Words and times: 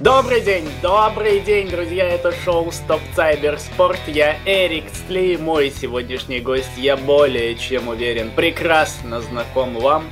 Добрый 0.00 0.40
день, 0.40 0.66
добрый 0.80 1.40
день, 1.40 1.68
друзья, 1.68 2.08
это 2.08 2.32
шоу 2.32 2.72
Стоп 2.72 3.02
Цайберспорт, 3.14 4.00
я 4.06 4.38
Эрик 4.46 4.84
Сли, 4.94 5.36
мой 5.36 5.70
сегодняшний 5.70 6.40
гость, 6.40 6.70
я 6.78 6.96
более 6.96 7.54
чем 7.54 7.88
уверен, 7.88 8.30
прекрасно 8.34 9.20
знаком 9.20 9.74
вам, 9.74 10.10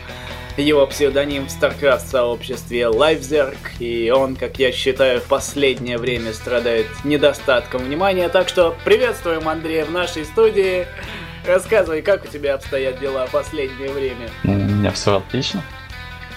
его 0.58 0.86
псевдоним 0.86 1.46
в 1.46 1.48
StarCraft 1.48 2.06
сообществе 2.06 2.86
Лайфзерк, 2.86 3.56
и 3.78 4.10
он, 4.10 4.36
как 4.36 4.58
я 4.58 4.72
считаю, 4.72 5.22
в 5.22 5.24
последнее 5.24 5.96
время 5.96 6.34
страдает 6.34 6.88
недостатком 7.04 7.84
внимания, 7.84 8.28
так 8.28 8.50
что 8.50 8.76
приветствуем 8.84 9.48
Андрея 9.48 9.86
в 9.86 9.90
нашей 9.90 10.26
студии, 10.26 10.86
рассказывай, 11.46 12.02
как 12.02 12.26
у 12.26 12.28
тебя 12.28 12.56
обстоят 12.56 13.00
дела 13.00 13.26
в 13.26 13.30
последнее 13.30 13.90
время. 13.90 14.28
У 14.44 14.48
меня 14.48 14.90
все 14.90 15.16
отлично, 15.16 15.64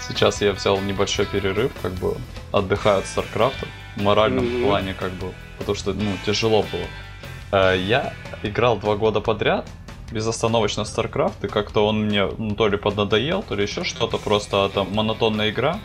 сейчас 0.07 0.41
я 0.41 0.54
взял 0.54 0.79
небольшой 0.79 1.25
перерыв, 1.25 1.73
как 1.81 1.91
бы 1.95 2.15
отдыхаю 2.52 2.99
от 2.99 3.05
Старкрафта 3.05 3.68
в 3.95 4.02
моральном 4.02 4.45
mm-hmm. 4.45 4.65
плане, 4.65 4.93
как 4.93 5.11
бы, 5.14 5.33
потому 5.57 5.75
что, 5.75 5.93
ну, 5.93 6.11
тяжело 6.25 6.64
было. 6.64 6.87
Э, 7.51 7.77
я 7.77 8.14
играл 8.43 8.77
два 8.77 8.96
года 8.96 9.19
подряд 9.21 9.68
безостановочно 10.11 10.82
StarCraft, 10.82 11.46
и 11.46 11.47
как-то 11.47 11.86
он 11.86 12.05
мне 12.05 12.25
ну, 12.37 12.55
то 12.55 12.68
ли 12.68 12.77
поднадоел, 12.77 13.43
то 13.43 13.55
ли 13.55 13.64
еще 13.64 13.83
что-то, 13.83 14.18
просто 14.18 14.69
там 14.74 14.93
монотонная 14.93 15.50
игра. 15.50 15.79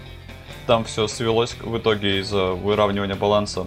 Там 0.67 0.85
все 0.85 1.07
свелось 1.07 1.55
в 1.55 1.79
итоге 1.79 2.19
из-за 2.21 2.47
выравнивания 2.53 3.15
баланса. 3.15 3.67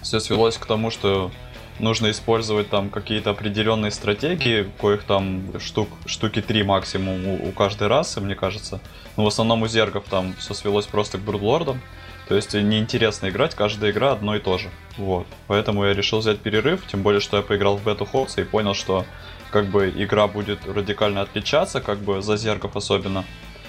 Все 0.00 0.20
свелось 0.20 0.56
к 0.56 0.64
тому, 0.64 0.90
что 0.90 1.30
нужно 1.78 2.10
использовать 2.10 2.70
там 2.70 2.88
какие-то 2.88 3.30
определенные 3.30 3.90
стратегии, 3.90 4.70
коих 4.80 5.04
там 5.04 5.58
штук, 5.60 5.88
штуки 6.06 6.40
три 6.40 6.62
максимум 6.62 7.26
у, 7.26 7.48
у 7.48 7.52
каждой 7.52 7.88
расы, 7.88 8.20
мне 8.20 8.34
кажется. 8.34 8.80
Но 9.16 9.24
в 9.24 9.26
основном 9.26 9.62
у 9.62 9.66
зергов 9.66 10.04
там 10.08 10.34
все 10.38 10.54
свелось 10.54 10.86
просто 10.86 11.18
к 11.18 11.20
брудлордам. 11.20 11.80
То 12.28 12.36
есть 12.36 12.54
неинтересно 12.54 13.28
играть, 13.28 13.54
каждая 13.54 13.90
игра 13.90 14.12
одно 14.12 14.36
и 14.36 14.38
то 14.38 14.56
же. 14.58 14.70
Вот. 14.96 15.26
Поэтому 15.46 15.84
я 15.84 15.92
решил 15.92 16.20
взять 16.20 16.40
перерыв, 16.40 16.86
тем 16.86 17.02
более, 17.02 17.20
что 17.20 17.36
я 17.36 17.42
поиграл 17.42 17.76
в 17.76 17.84
бету 17.84 18.06
Хокса 18.06 18.40
и 18.40 18.44
понял, 18.44 18.74
что 18.74 19.04
как 19.50 19.66
бы 19.66 19.92
игра 19.94 20.26
будет 20.26 20.66
радикально 20.66 21.20
отличаться, 21.20 21.80
как 21.80 21.98
бы 21.98 22.22
за 22.22 22.36
зергов 22.36 22.76
особенно. 22.76 23.24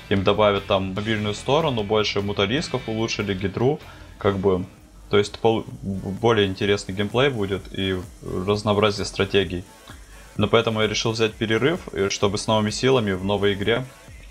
Им 0.09 0.23
добавят 0.23 0.66
там 0.67 0.94
мобильную 0.94 1.33
сторону, 1.33 1.83
больше 1.83 2.22
муталисков 2.22 2.88
улучшили, 2.88 3.33
гидру, 3.33 3.80
как 4.17 4.38
бы 4.38 4.66
то 5.09 5.17
есть 5.17 5.39
более 5.42 6.48
интересный 6.48 6.95
геймплей 6.95 7.30
будет 7.30 7.61
и 7.72 7.95
разнообразие 8.23 9.06
стратегий. 9.06 9.64
Но 10.38 10.48
поэтому 10.48 10.81
я 10.81 10.88
решил 10.88 11.11
взять 11.11 11.33
перерыв, 11.33 11.80
чтобы 12.09 12.38
с 12.38 12.48
новыми 12.48 12.70
силами 12.70 13.11
в 13.11 13.23
новой 13.23 13.53
игре 13.53 13.86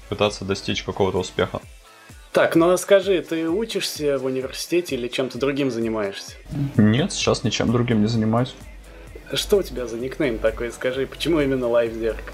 пытаться 0.08 0.44
достичь 0.44 0.82
какого-то 0.82 1.18
успеха. 1.18 1.60
Так, 2.34 2.56
ну 2.56 2.68
а 2.70 2.76
скажи, 2.78 3.22
ты 3.22 3.48
учишься 3.48 4.18
в 4.18 4.24
университете 4.24 4.96
или 4.96 5.06
чем-то 5.06 5.38
другим 5.38 5.70
занимаешься? 5.70 6.32
Нет, 6.76 7.12
сейчас 7.12 7.44
ничем 7.44 7.70
другим 7.70 8.00
не 8.00 8.08
занимаюсь. 8.08 8.56
Что 9.32 9.58
у 9.58 9.62
тебя 9.62 9.86
за 9.86 9.98
никнейм 9.98 10.40
такой, 10.40 10.72
скажи, 10.72 11.06
почему 11.06 11.40
именно 11.40 11.68
Лайфзерк? 11.68 12.32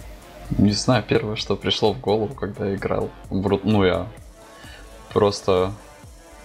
Не 0.57 0.73
знаю, 0.73 1.05
первое, 1.07 1.37
что 1.37 1.55
пришло 1.55 1.93
в 1.93 2.01
голову, 2.01 2.35
когда 2.35 2.67
я 2.67 2.77
играл. 2.77 3.11
Ну, 3.29 3.85
я 3.85 4.09
просто 5.13 5.75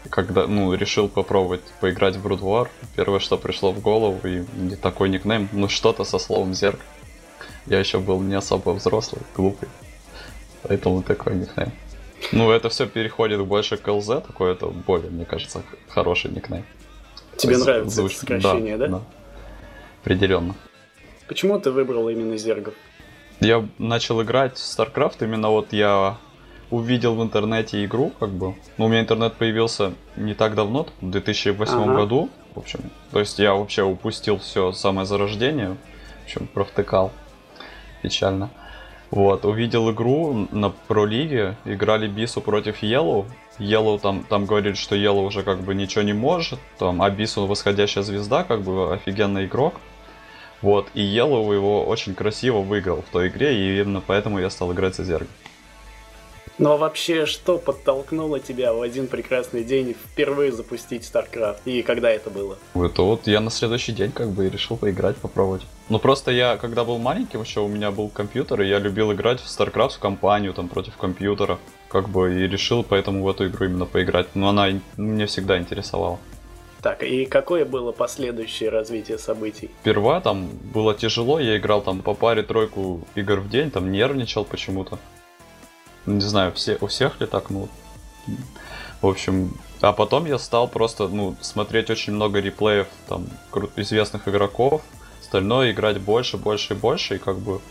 когда, 0.10 0.48
ну, 0.48 0.74
решил 0.74 1.08
попробовать 1.08 1.64
поиграть 1.80 2.18
в 2.18 2.28
War, 2.28 2.68
первое, 2.98 3.22
что 3.22 3.38
пришло 3.38 3.72
в 3.72 3.80
голову, 3.80 4.20
и 4.28 4.44
не 4.58 4.76
такой 4.76 5.08
никнейм, 5.08 5.48
ну, 5.54 5.70
что-то 5.70 6.04
со 6.04 6.20
словом 6.20 6.54
зерк. 6.54 6.82
Я 7.68 7.80
еще 7.80 8.00
был 8.00 8.20
не 8.20 8.36
особо 8.36 8.72
взрослый, 8.72 9.22
глупый, 9.34 9.70
поэтому 10.62 11.02
такой 11.04 11.36
никнейм. 11.36 11.72
Ну, 12.32 12.52
это 12.52 12.70
все 12.70 12.88
переходит 12.88 13.42
больше 13.46 13.78
к 13.78 13.88
ЛЗ, 13.88 14.08
такой 14.26 14.52
это 14.54 14.68
более, 14.68 15.12
мне 15.12 15.26
кажется, 15.26 15.64
хороший 15.90 16.32
никнейм. 16.32 16.66
Тебе 17.38 17.58
нравится 17.58 17.96
звуч... 17.96 18.12
это 18.12 18.20
сокращение, 18.22 18.78
да, 18.78 18.88
да? 18.88 18.98
да? 18.98 19.02
Определенно. 20.02 20.56
Почему 21.28 21.60
ты 21.60 21.72
выбрал 21.72 22.10
именно 22.10 22.38
зергов? 22.38 22.74
Я 23.40 23.68
начал 23.78 24.22
играть 24.22 24.58
в 24.58 24.62
StarCraft, 24.62 25.18
именно 25.22 25.50
вот 25.50 25.74
я 25.74 26.18
увидел 26.70 27.16
в 27.16 27.24
интернете 27.24 27.84
игру, 27.86 28.12
как 28.20 28.30
бы. 28.30 28.56
Ну, 28.78 28.86
у 28.86 28.88
меня 28.88 29.02
интернет 29.02 29.34
появился 29.34 29.94
не 30.16 30.34
так 30.34 30.56
давно, 30.56 30.88
в 31.02 31.10
2008 31.10 31.74
ага. 31.74 31.96
году. 31.96 32.30
В 32.54 32.60
общем, 32.60 32.80
то 33.12 33.20
есть 33.20 33.38
я 33.40 33.54
вообще 33.54 33.84
упустил 33.84 34.38
все 34.40 34.72
самое 34.72 35.06
зарождение. 35.06 35.78
В 36.22 36.26
общем, 36.26 36.48
провтыкал. 36.48 37.12
Печально. 38.02 38.50
Вот, 39.16 39.46
увидел 39.46 39.90
игру 39.92 40.46
на 40.52 40.70
Про 40.70 41.06
Лиге, 41.06 41.56
играли 41.64 42.06
Бису 42.06 42.42
против 42.42 42.84
Yellow. 42.84 43.26
Yellow 43.60 43.98
там, 43.98 44.26
там 44.28 44.46
говорит, 44.46 44.78
что 44.78 44.94
Yellow 44.94 45.26
уже 45.26 45.42
как 45.42 45.62
бы 45.62 45.74
ничего 45.74 46.04
не 46.04 46.12
может, 46.12 46.60
там, 46.78 47.02
а 47.02 47.10
Бису 47.10 47.46
восходящая 47.46 48.04
звезда, 48.04 48.44
как 48.44 48.62
бы 48.62 48.94
офигенный 48.94 49.46
игрок. 49.46 49.76
Вот, 50.62 50.90
и 50.94 51.00
Yellow 51.00 51.54
его 51.54 51.86
очень 51.86 52.14
красиво 52.14 52.60
выиграл 52.60 53.04
в 53.04 53.12
той 53.14 53.30
игре, 53.30 53.56
и 53.58 53.80
именно 53.80 54.02
поэтому 54.06 54.38
я 54.40 54.50
стал 54.50 54.74
играть 54.74 54.96
за 54.96 55.06
Зерга. 55.06 55.30
Ну 56.58 56.72
а 56.72 56.78
вообще, 56.78 57.26
что 57.26 57.58
подтолкнуло 57.58 58.40
тебя 58.40 58.74
в 58.74 58.82
один 58.82 59.08
прекрасный 59.08 59.66
день 59.66 59.94
впервые 59.94 60.54
запустить 60.54 61.04
StarCraft? 61.04 61.58
И 61.66 61.82
когда 61.82 62.10
это 62.10 62.30
было? 62.30 62.58
Это 62.76 63.02
вот 63.02 63.28
я 63.28 63.42
на 63.42 63.52
следующий 63.52 63.92
день 63.92 64.12
как 64.12 64.30
бы 64.30 64.48
и 64.48 64.50
решил 64.50 64.78
поиграть, 64.78 65.18
попробовать. 65.18 65.64
Ну 65.90 66.00
просто 66.00 66.32
я, 66.32 66.56
когда 66.56 66.86
был 66.86 66.98
маленьким 66.98 67.42
еще, 67.42 67.60
у 67.60 67.68
меня 67.68 67.92
был 67.92 68.08
компьютер, 68.08 68.62
и 68.62 68.70
я 68.70 68.80
любил 68.80 69.12
играть 69.12 69.42
в 69.42 69.46
StarCraft 69.48 69.96
в 69.96 70.00
компанию, 70.00 70.54
там, 70.54 70.70
против 70.70 70.96
компьютера. 70.96 71.60
Как 71.90 72.08
бы 72.08 72.34
и 72.34 72.48
решил 72.48 72.84
поэтому 72.84 73.24
в 73.24 73.30
эту 73.30 73.48
игру 73.48 73.66
именно 73.66 73.86
поиграть. 73.86 74.28
Но 74.34 74.48
она 74.48 74.70
мне 74.96 75.26
всегда 75.26 75.58
интересовала. 75.58 76.20
Так, 76.82 77.04
и 77.04 77.26
какое 77.26 77.66
было 77.66 77.92
последующее 77.92 78.70
развитие 78.70 79.18
событий? 79.18 79.72
Сперва 79.82 80.22
там 80.22 80.48
было 80.74 80.94
тяжело, 80.94 81.40
я 81.40 81.58
играл 81.58 81.82
там 81.82 82.02
по 82.02 82.14
паре 82.14 82.44
тройку 82.44 83.02
игр 83.16 83.42
в 83.42 83.50
день, 83.50 83.72
там 83.72 83.92
нервничал 83.92 84.46
почему-то. 84.46 85.00
Не 86.06 86.22
знаю, 86.22 86.52
все, 86.54 86.78
у 86.82 86.88
всех 86.88 87.20
ли 87.22 87.28
так, 87.28 87.50
ну... 87.50 87.68
В 89.02 89.08
общем, 89.08 89.54
а 89.82 89.92
потом 89.92 90.26
я 90.26 90.40
стал 90.40 90.68
просто, 90.68 91.08
ну, 91.08 91.36
смотреть 91.42 91.90
очень 91.90 92.14
много 92.14 92.40
реплеев, 92.40 92.88
там, 93.08 93.28
известных 93.76 94.28
игроков, 94.28 94.82
остальное 95.22 95.72
играть 95.72 96.00
больше, 96.00 96.38
больше 96.38 96.74
и 96.74 96.78
больше, 96.78 97.16
и 97.16 97.20
как 97.20 97.38
бы 97.38 97.62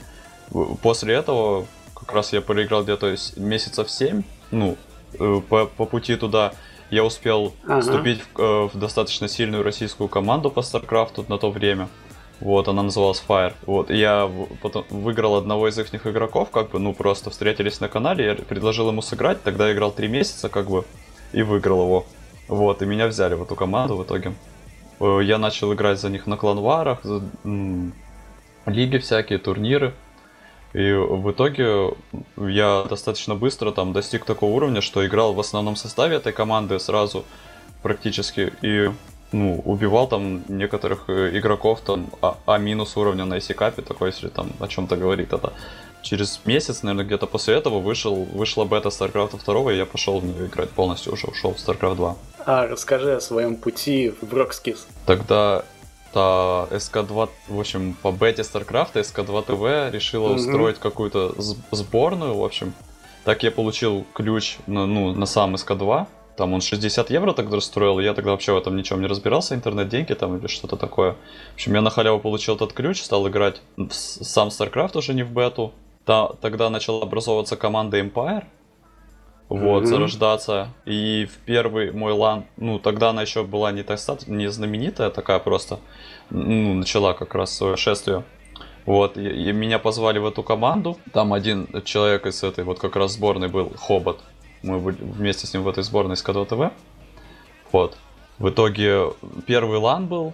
после 0.83 1.15
этого 1.15 1.67
как 1.95 2.13
раз 2.13 2.33
я 2.33 2.41
проиграл 2.41 2.85
где-то 2.85 3.17
месяцев 3.37 3.91
7, 3.91 4.23
ну, 4.51 4.77
э, 5.19 5.41
по, 5.49 5.67
по 5.67 5.87
пути 5.87 6.17
туда 6.17 6.53
я 6.91 7.05
успел 7.05 7.55
ага. 7.65 7.81
вступить 7.81 8.21
в, 8.21 8.41
э, 8.41 8.69
в 8.73 8.79
достаточно 8.79 9.27
сильную 9.27 9.63
российскую 9.63 10.09
команду 10.09 10.51
по 10.51 10.61
StarCraft 10.61 11.25
на 11.29 11.39
то 11.39 11.51
время. 11.51 11.89
Вот, 12.45 12.69
она 12.69 12.83
называлась 12.83 13.25
Fire. 13.27 13.55
Вот, 13.65 13.89
я 13.89 14.31
потом 14.61 14.85
выиграл 14.91 15.37
одного 15.37 15.67
из 15.67 15.79
их 15.79 16.07
игроков, 16.07 16.51
как 16.51 16.71
бы, 16.71 16.79
ну, 16.79 16.93
просто 16.93 17.31
встретились 17.31 17.81
на 17.81 17.89
канале, 17.89 18.27
я 18.27 18.35
предложил 18.35 18.91
ему 18.91 19.01
сыграть, 19.01 19.43
тогда 19.43 19.73
играл 19.73 19.91
три 19.91 20.09
месяца, 20.09 20.51
как 20.51 20.69
бы, 20.69 20.85
и 21.33 21.43
выиграл 21.43 21.85
его. 21.85 22.07
Вот, 22.47 22.83
и 22.83 22.87
меня 22.87 23.07
взяли 23.07 23.33
в 23.33 23.43
эту 23.43 23.57
команду 23.57 23.97
в 23.97 24.05
итоге. 24.05 24.35
Э, 25.01 25.21
я 25.23 25.39
начал 25.39 25.73
играть 25.73 25.99
за 25.99 26.11
них 26.11 26.27
на 26.27 26.37
кланварах, 26.37 26.99
за, 27.03 27.23
лиги 28.67 28.99
всякие, 28.99 29.39
турниры. 29.39 29.95
И 30.75 30.93
в 30.93 31.31
итоге 31.31 31.95
я 32.37 32.85
достаточно 32.91 33.35
быстро 33.35 33.71
там 33.71 33.95
достиг 33.95 34.27
такого 34.27 34.51
уровня, 34.51 34.83
что 34.83 35.07
играл 35.07 35.33
в 35.33 35.41
основном 35.41 35.77
составе 35.77 36.17
этой 36.17 36.35
команды 36.35 36.79
сразу 36.79 37.25
практически. 37.83 38.53
И 38.61 38.91
ну, 39.35 39.61
убивал 39.65 40.07
там 40.07 40.43
некоторых 40.49 41.05
э, 41.09 41.37
игроков 41.37 41.81
там 41.81 42.07
А, 42.23 42.37
а 42.47 42.59
минус 42.59 42.97
уровня 42.97 43.25
на 43.25 43.35
IC 43.39 43.83
такой, 43.83 44.11
если 44.11 44.29
там 44.29 44.51
о 44.61 44.69
чем-то 44.69 44.97
говорит 44.97 45.33
это. 45.33 45.53
Через 46.03 46.41
месяц, 46.45 46.83
наверное, 46.83 47.05
где-то 47.05 47.27
после 47.27 47.55
этого 47.55 47.81
вышел, 47.81 48.15
вышла 48.15 48.65
бета 48.65 48.91
StarCraft 48.91 49.45
2, 49.45 49.73
и 49.73 49.77
я 49.77 49.87
пошел 49.87 50.21
в 50.21 50.25
нее 50.25 50.47
играть 50.47 50.71
полностью, 50.71 51.13
уже 51.13 51.27
ушел 51.27 51.53
в 51.53 51.57
StarCraft 51.57 51.97
2. 51.97 52.17
А, 52.47 52.67
расскажи 52.67 53.17
о 53.17 53.21
своем 53.21 53.57
пути 53.57 54.13
в 54.21 54.27
Брокскис. 54.27 54.87
Тогда 55.07 55.65
та 56.13 56.69
СК2, 56.71 57.29
в 57.49 57.61
общем, 57.61 57.97
по 58.03 58.13
бете 58.13 58.43
StarCraft 58.43 58.95
СК2 58.95 59.43
ТВ 59.43 59.93
решила 59.93 60.29
угу. 60.29 60.35
устроить 60.35 60.79
какую-то 60.79 61.35
сборную, 61.73 62.35
в 62.35 62.45
общем. 62.45 62.73
Так 63.25 63.43
я 63.43 63.51
получил 63.51 64.05
ключ 64.13 64.59
на, 64.67 64.87
ну, 64.87 65.13
на 65.13 65.27
сам 65.27 65.57
СК2, 65.57 66.07
там 66.37 66.53
он 66.53 66.61
60 66.61 67.11
евро 67.11 67.33
тогда 67.33 67.61
строил, 67.61 68.01
я 68.01 68.15
тогда 68.15 68.33
вообще 68.33 68.53
в 68.53 68.57
этом 68.57 68.77
ничем 68.77 69.01
не 69.01 69.07
разбирался, 69.07 69.55
интернет-деньги 69.55 70.15
там 70.15 70.37
или 70.37 70.47
что-то 70.49 70.77
такое. 70.77 71.13
В 71.53 71.55
общем, 71.55 71.75
я 71.75 71.81
на 71.81 71.91
халяву 71.91 72.21
получил 72.21 72.57
этот 72.57 72.73
ключ, 72.73 73.03
стал 73.03 73.29
играть 73.29 73.63
в 73.77 73.93
сам 73.93 74.49
StarCraft 74.49 74.99
уже 74.99 75.15
не 75.15 75.23
в 75.23 75.31
бету. 75.31 75.73
Та, 76.05 76.29
тогда 76.41 76.69
начала 76.71 77.03
образовываться 77.03 77.57
команда 77.57 77.99
Empire, 77.99 78.45
вот, 79.49 79.85
mm-hmm. 79.85 79.87
зарождаться. 79.87 80.69
И 80.85 81.27
в 81.27 81.39
первый 81.47 81.93
мой 81.93 82.13
LAN, 82.13 82.45
ну, 82.57 82.79
тогда 82.79 83.11
она 83.11 83.23
еще 83.23 83.45
была 83.45 83.73
не, 83.73 83.83
так, 83.83 83.99
не 84.27 84.51
знаменитая, 84.51 85.11
такая 85.11 85.39
просто, 85.39 85.79
ну, 86.31 86.75
начала 86.75 87.15
как 87.15 87.35
раз 87.35 87.57
свое 87.57 87.77
шествие. 87.77 88.25
Вот, 88.85 89.17
и, 89.17 89.27
и 89.27 89.53
меня 89.53 89.79
позвали 89.79 90.19
в 90.19 90.27
эту 90.27 90.43
команду. 90.43 90.99
Там 91.13 91.33
один 91.33 91.69
человек 91.85 92.27
из 92.27 92.43
этой 92.43 92.65
вот 92.65 92.81
как 92.81 92.97
раз 92.97 93.13
сборной 93.13 93.49
был, 93.49 93.73
Хобот 93.79 94.21
мы 94.65 94.79
вместе 94.79 95.47
с 95.47 95.55
ним 95.55 95.63
в 95.63 95.69
этой 95.69 95.83
сборной 95.83 96.17
с 96.17 96.23
КДО 96.23 96.45
ТВ. 96.45 96.73
Вот. 97.73 97.97
В 98.39 98.49
итоге 98.49 99.13
первый 99.47 99.79
LAN 99.79 100.07
был, 100.07 100.33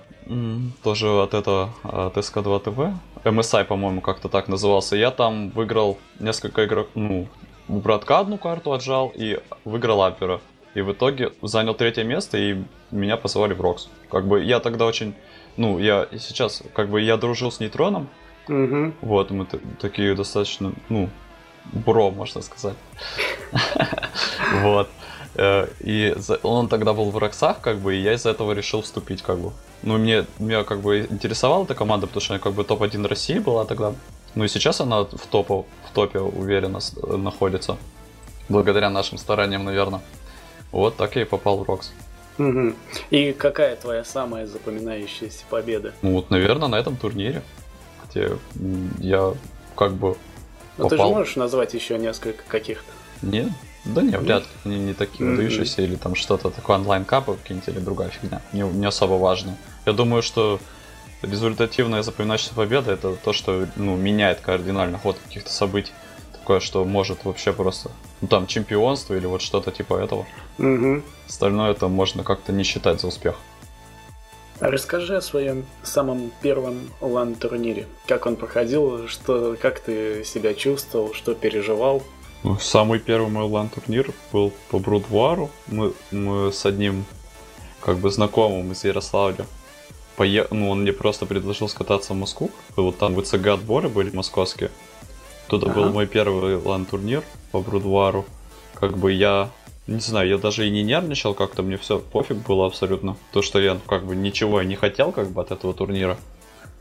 тоже 0.83 1.09
от 1.09 1.35
этого, 1.35 1.71
от 1.83 2.17
SC2TV. 2.17 2.95
MSI, 3.25 3.65
по-моему, 3.65 4.01
как-то 4.01 4.29
так 4.29 4.49
назывался. 4.49 4.97
Я 4.97 5.11
там 5.11 5.51
выиграл 5.51 5.99
несколько 6.19 6.65
игроков, 6.65 6.93
ну, 6.95 7.29
у 7.69 7.79
братка 7.79 8.21
одну 8.21 8.39
карту 8.39 8.73
отжал 8.73 9.13
и 9.15 9.41
выиграл 9.65 10.03
Апера. 10.03 10.41
И 10.75 10.81
в 10.81 10.93
итоге 10.93 11.33
занял 11.43 11.75
третье 11.75 12.05
место, 12.05 12.39
и 12.39 12.63
меня 12.91 13.17
позвали 13.17 13.53
в 13.53 13.61
Рокс. 13.61 13.89
Как 14.11 14.27
бы 14.27 14.43
я 14.43 14.61
тогда 14.61 14.87
очень... 14.87 15.15
Ну, 15.57 15.79
я 15.79 16.07
сейчас, 16.13 16.63
как 16.75 16.89
бы 16.89 17.01
я 17.03 17.17
дружил 17.17 17.51
с 17.53 17.61
Нейтроном. 17.61 18.09
Угу. 18.49 18.93
Вот, 19.03 19.31
мы 19.31 19.47
такие 19.79 20.15
достаточно, 20.15 20.73
ну, 20.89 21.11
бро, 21.65 22.11
можно 22.11 22.43
сказать. 22.43 22.77
Вот. 24.63 24.89
Э, 25.35 25.69
и 25.81 26.15
он 26.43 26.69
тогда 26.69 26.93
был 26.93 27.11
в 27.11 27.19
Роксах, 27.19 27.61
как 27.61 27.79
бы, 27.79 27.97
и 27.97 28.01
я 28.01 28.15
из-за 28.15 28.31
этого 28.31 28.53
решил 28.53 28.83
вступить, 28.83 29.23
как 29.23 29.39
бы. 29.39 29.53
Ну, 29.83 29.97
мне, 29.97 30.27
меня 30.39 30.65
как 30.65 30.81
бы 30.81 31.07
интересовала 31.11 31.65
эта 31.65 31.75
команда, 31.75 32.07
потому 32.07 32.21
что 32.21 32.35
она 32.35 32.43
как 32.43 32.53
бы 32.53 32.65
топ-1 32.65 33.07
России 33.07 33.39
была 33.39 33.65
тогда. 33.65 33.95
Ну 34.35 34.45
и 34.45 34.49
сейчас 34.49 34.81
она 34.81 35.05
в, 35.05 35.27
топу, 35.31 35.67
в 35.89 35.95
топе 35.95 36.21
уверенно 36.21 36.81
находится. 37.17 37.77
Благодаря 38.49 38.91
нашим 38.91 39.19
стараниям, 39.19 39.65
наверное. 39.65 40.01
Вот 40.73 40.97
так 40.97 41.17
я 41.17 41.23
и 41.23 41.25
попал 41.25 41.59
в 41.59 41.63
Рокс. 41.63 41.93
Угу. 42.39 42.75
И 43.11 43.33
какая 43.33 43.77
твоя 43.77 44.05
самая 44.05 44.47
запоминающаяся 44.47 45.45
победа? 45.51 45.93
Ну 46.03 46.13
вот, 46.13 46.31
наверное, 46.31 46.69
на 46.69 46.77
этом 46.77 46.97
турнире, 46.97 47.43
где 48.09 48.37
я 48.99 49.35
как 49.77 49.95
бы 49.95 50.17
Но 50.79 50.89
попал... 50.89 50.91
ты 50.91 50.97
же 50.97 51.19
можешь 51.19 51.37
назвать 51.37 51.75
еще 51.75 51.99
несколько 51.99 52.43
каких-то? 52.49 52.91
Нет, 53.23 53.49
да 53.85 54.03
не, 54.03 54.17
вряд 54.19 54.43
ли. 54.43 54.71
Не, 54.71 54.79
не 54.79 54.95
такие 54.95 55.29
mm-hmm. 55.29 55.31
выдающиеся 55.33 55.83
или 55.83 55.97
там 55.97 56.15
что-то 56.15 56.51
такое 56.51 56.77
онлайн-капы 56.77 57.35
какие-нибудь 57.35 57.69
или 57.69 57.79
другая 57.79 58.11
фигня. 58.11 58.41
Не, 58.53 58.63
не 58.63 58.87
особо 58.87 59.15
важно. 59.15 59.57
Я 59.87 59.93
думаю, 59.93 60.23
что 60.23 60.61
результативная 61.23 62.03
запоминающаяся 62.03 62.55
победа 62.55 62.93
это 62.93 63.15
то, 63.15 63.33
что 63.33 63.67
ну, 63.77 63.97
меняет 63.97 64.41
кардинально 64.41 64.99
ход 64.99 65.19
каких-то 65.19 65.51
событий. 65.51 65.93
Такое, 66.33 66.61
что 66.61 66.85
может 66.85 67.25
вообще 67.25 67.53
просто, 67.53 67.91
ну 68.21 68.29
там, 68.29 68.47
чемпионство 68.47 69.15
или 69.15 69.27
вот 69.27 69.43
что-то 69.43 69.71
типа 69.71 69.95
этого. 69.95 70.27
Угу. 70.59 71.03
Остальное 71.29 71.73
это 71.73 71.89
можно 71.89 72.25
как-то 72.25 72.53
не 72.53 72.65
считать 72.65 73.01
за 73.01 73.09
успех. 73.09 73.37
Расскажи 74.61 75.17
о 75.17 75.21
своем 75.23 75.65
самом 75.83 76.31
первом 76.43 76.91
лан-турнире. 77.01 77.87
Как 78.07 78.27
он 78.27 78.37
проходил, 78.37 79.09
что, 79.09 79.57
как 79.61 79.81
ты 79.81 80.23
себя 80.25 80.55
чувствовал, 80.55 81.15
что 81.15 81.35
переживал? 81.35 82.03
Ну, 82.43 82.59
самый 82.59 82.99
первый 82.99 83.31
мой 83.31 83.45
лан-турнир 83.45 84.13
был 84.33 84.53
по 84.71 84.79
Брудвару. 84.79 85.51
Мы, 85.67 85.93
мы 86.11 86.53
с 86.53 86.65
одним 86.67 87.05
как 87.81 87.99
бы 87.99 88.11
знакомым 88.11 88.73
из 88.73 88.85
Ярославля 88.85 89.47
пое... 90.21 90.47
ну, 90.51 90.69
он 90.69 90.83
мне 90.83 90.93
просто 90.93 91.25
предложил 91.25 91.67
скататься 91.67 92.13
в 92.13 92.17
Москву. 92.17 92.51
Вот 92.77 92.99
там 92.99 93.15
в 93.15 93.23
ВЦГ 93.23 93.47
отборы 93.47 93.89
были 93.89 94.15
московские. 94.15 94.71
Туда 95.49 95.71
ага. 95.71 95.81
был 95.81 95.93
мой 95.93 96.07
первый 96.07 96.57
лан-турнир 96.57 97.23
по 97.53 97.61
Брудвару. 97.61 98.27
Как 98.75 98.99
бы 98.99 99.13
я, 99.13 99.49
не 99.91 100.01
знаю, 100.01 100.29
я 100.29 100.39
даже 100.39 100.67
и 100.67 100.71
не 100.71 100.83
нервничал, 100.83 101.35
как-то 101.35 101.63
мне 101.63 101.77
все 101.77 101.99
пофиг 101.99 102.37
было 102.47 102.67
абсолютно. 102.67 103.17
То, 103.33 103.43
что 103.43 103.59
я 103.61 103.79
как 103.87 104.07
бы 104.07 104.15
ничего 104.15 104.63
не 104.63 104.77
хотел 104.77 105.11
как 105.11 105.31
бы 105.31 105.43
от 105.43 105.51
этого 105.51 105.75
турнира. 105.75 106.17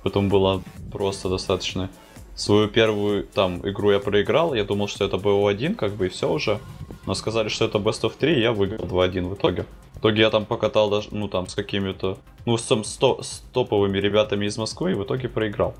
Потом 0.03 0.29
было 0.29 0.61
просто 0.91 1.27
достаточно. 1.27 1.89
Свою 2.35 2.67
первую 2.67 3.25
там 3.25 3.67
игру 3.67 3.91
я 3.91 3.99
проиграл, 3.99 4.53
я 4.53 4.63
думал, 4.63 4.87
что 4.87 5.05
это 5.05 5.17
БО-1, 5.17 5.75
как 5.75 5.93
бы 5.93 6.05
и 6.05 6.09
все 6.09 6.31
уже. 6.31 6.59
Но 7.07 7.15
сказали, 7.15 7.49
что 7.49 7.65
это 7.65 7.79
Best 7.79 8.03
of 8.03 8.13
3, 8.17 8.35
и 8.35 8.41
я 8.41 8.53
выиграл 8.53 8.85
2-1 8.85 9.27
в 9.27 9.33
итоге. 9.33 9.65
В 9.95 9.99
итоге 9.99 10.21
я 10.21 10.29
там 10.29 10.45
покатал 10.45 10.89
даже, 10.89 11.09
ну 11.11 11.27
там 11.27 11.47
с 11.47 11.55
какими-то, 11.55 12.19
ну 12.45 12.57
с, 12.57 12.69
с, 12.69 12.99
с 12.99 13.43
топовыми 13.51 13.97
ребятами 13.97 14.45
из 14.45 14.57
Москвы 14.57 14.91
и 14.91 14.93
в 14.93 15.03
итоге 15.03 15.27
проиграл. 15.27 15.73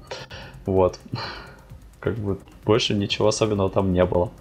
Вот. 0.66 1.00
Как 2.00 2.18
бы 2.18 2.40
больше 2.66 2.96
ничего 2.96 3.28
особенного 3.28 3.70
там 3.70 3.94
не 3.94 4.04
было. 4.04 4.32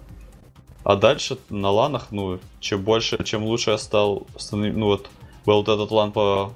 А 0.83 0.95
дальше 0.95 1.37
на 1.49 1.69
LAN 1.69 1.85
ах, 1.85 2.07
ну, 2.11 2.39
чем 2.59 2.83
больше, 2.83 3.23
чем 3.23 3.43
лучше 3.43 3.71
я 3.71 3.77
стал, 3.77 4.27
ну 4.51 4.85
вот, 4.85 5.09
был 5.45 5.57
вот 5.57 5.67
этот 5.67 5.91
LAN 5.91 6.11
по, 6.11 6.53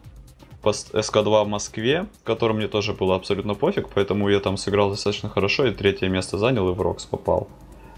по 0.61 0.69
SC2 0.69 1.44
в 1.43 1.47
Москве, 1.47 2.07
который 2.23 2.53
мне 2.55 2.67
тоже 2.67 2.93
было 2.93 3.15
абсолютно 3.15 3.53
пофиг, 3.53 3.89
поэтому 3.93 4.29
я 4.29 4.39
там 4.39 4.57
сыграл 4.57 4.89
достаточно 4.89 5.29
хорошо 5.29 5.67
и 5.67 5.71
третье 5.71 6.07
место 6.07 6.37
занял 6.37 6.69
и 6.69 6.73
в 6.73 6.81
RoX 6.81 7.06
попал. 7.05 7.47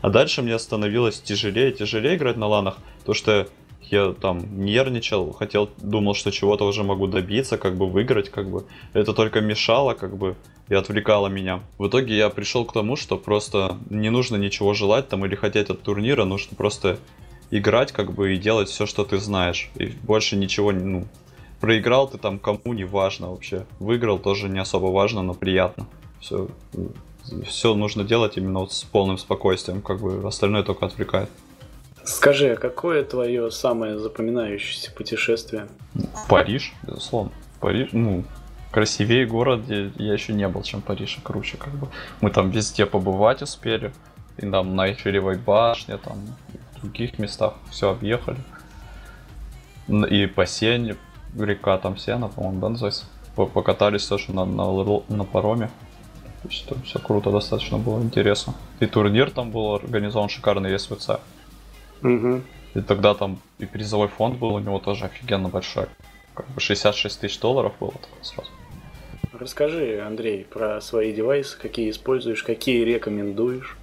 А 0.01 0.09
дальше 0.09 0.41
мне 0.41 0.57
становилось 0.59 1.21
тяжелее 1.21 1.71
и 1.71 1.73
тяжелее 1.73 2.15
играть 2.15 2.37
на 2.37 2.47
ланах, 2.47 2.77
то 3.05 3.13
что 3.13 3.47
я 3.91 4.13
там 4.13 4.63
нервничал, 4.63 5.33
хотел, 5.33 5.69
думал, 5.77 6.13
что 6.13 6.31
чего-то 6.31 6.65
уже 6.65 6.83
могу 6.83 7.07
добиться, 7.07 7.57
как 7.57 7.75
бы 7.75 7.87
выиграть, 7.87 8.29
как 8.29 8.49
бы. 8.49 8.65
Это 8.93 9.13
только 9.13 9.41
мешало, 9.41 9.93
как 9.93 10.17
бы, 10.17 10.35
и 10.69 10.75
отвлекало 10.75 11.27
меня. 11.27 11.61
В 11.77 11.87
итоге 11.87 12.15
я 12.17 12.29
пришел 12.29 12.65
к 12.65 12.73
тому, 12.73 12.95
что 12.95 13.17
просто 13.17 13.77
не 13.89 14.09
нужно 14.09 14.35
ничего 14.35 14.73
желать 14.73 15.07
там 15.07 15.25
или 15.25 15.35
хотеть 15.35 15.69
от 15.69 15.81
турнира, 15.81 16.25
нужно 16.25 16.55
просто 16.55 16.97
играть, 17.51 17.91
как 17.91 18.13
бы, 18.13 18.33
и 18.33 18.37
делать 18.37 18.69
все, 18.69 18.85
что 18.85 19.03
ты 19.03 19.17
знаешь. 19.17 19.69
И 19.75 19.87
больше 19.87 20.35
ничего, 20.35 20.71
ну, 20.71 21.07
проиграл 21.59 22.07
ты 22.07 22.17
там 22.17 22.39
кому, 22.39 22.73
не 22.73 22.83
важно 22.83 23.29
вообще. 23.29 23.65
Выиграл 23.79 24.19
тоже 24.19 24.49
не 24.49 24.59
особо 24.59 24.87
важно, 24.87 25.21
но 25.21 25.33
приятно. 25.33 25.87
Все, 26.19 26.47
все 27.47 27.75
нужно 27.75 28.03
делать 28.03 28.37
именно 28.37 28.59
вот 28.59 28.73
с 28.73 28.83
полным 28.83 29.17
спокойствием, 29.17 29.81
как 29.81 30.01
бы 30.01 30.27
остальное 30.27 30.63
только 30.63 30.85
отвлекает. 30.85 31.29
Скажи, 32.05 32.53
а 32.53 32.55
какое 32.55 33.03
твое 33.03 33.49
самое 33.49 33.97
запоминающееся 33.97 34.91
путешествие? 34.91 35.67
Париж, 36.29 36.73
безусловно. 36.83 37.31
Париж, 37.59 37.89
ну, 37.93 38.23
красивее 38.71 39.25
город 39.25 39.63
я 39.67 40.13
еще 40.13 40.33
не 40.33 40.47
был, 40.47 40.61
чем 40.61 40.81
Париж 40.81 41.17
и 41.17 41.21
круче, 41.21 41.57
как 41.57 41.73
бы. 41.73 41.87
Мы 42.21 42.29
там 42.29 42.51
везде 42.51 42.85
побывать 42.85 43.41
успели. 43.41 43.91
И 44.37 44.49
там 44.49 44.75
на 44.75 44.89
Эйфелевой 44.89 45.37
башне, 45.37 45.97
там, 45.97 46.17
в 46.75 46.81
других 46.81 47.17
местах 47.17 47.53
все 47.71 47.89
объехали. 47.89 48.37
И 49.87 50.29
Сене, 50.45 50.97
река 51.39 51.77
там 51.77 51.97
Сена, 51.97 52.27
по-моему, 52.27 52.59
да, 52.59 52.69
называется. 52.69 53.05
Покатались 53.35 54.05
тоже 54.05 54.31
на, 54.31 54.45
на, 54.45 55.01
на 55.09 55.23
пароме. 55.23 55.69
То 56.43 56.49
есть 56.49 56.67
там 56.67 56.81
все 56.83 56.99
круто, 56.99 57.31
достаточно 57.31 57.77
было 57.77 58.01
интересно. 58.01 58.53
И 58.79 58.85
турнир 58.85 59.31
там 59.31 59.51
был 59.51 59.73
организован 59.75 60.29
шикарный 60.29 60.77
СВЦ. 60.77 61.19
Угу. 62.03 62.41
И 62.75 62.81
тогда 62.81 63.13
там 63.13 63.39
и 63.59 63.65
призовой 63.65 64.07
фонд 64.07 64.37
был 64.37 64.53
у 64.55 64.59
него 64.59 64.79
тоже 64.79 65.05
офигенно 65.05 65.49
большой. 65.49 65.85
Как 66.33 66.47
бы 66.47 66.59
66 66.59 67.21
тысяч 67.21 67.39
долларов 67.39 67.73
было 67.79 67.93
тогда 67.93 68.23
сразу. 68.23 68.49
Расскажи, 69.33 70.01
Андрей, 70.05 70.45
про 70.45 70.79
свои 70.81 71.13
девайсы, 71.13 71.57
какие 71.57 71.89
используешь, 71.89 72.43
какие 72.43 72.83
рекомендуешь. 72.83 73.77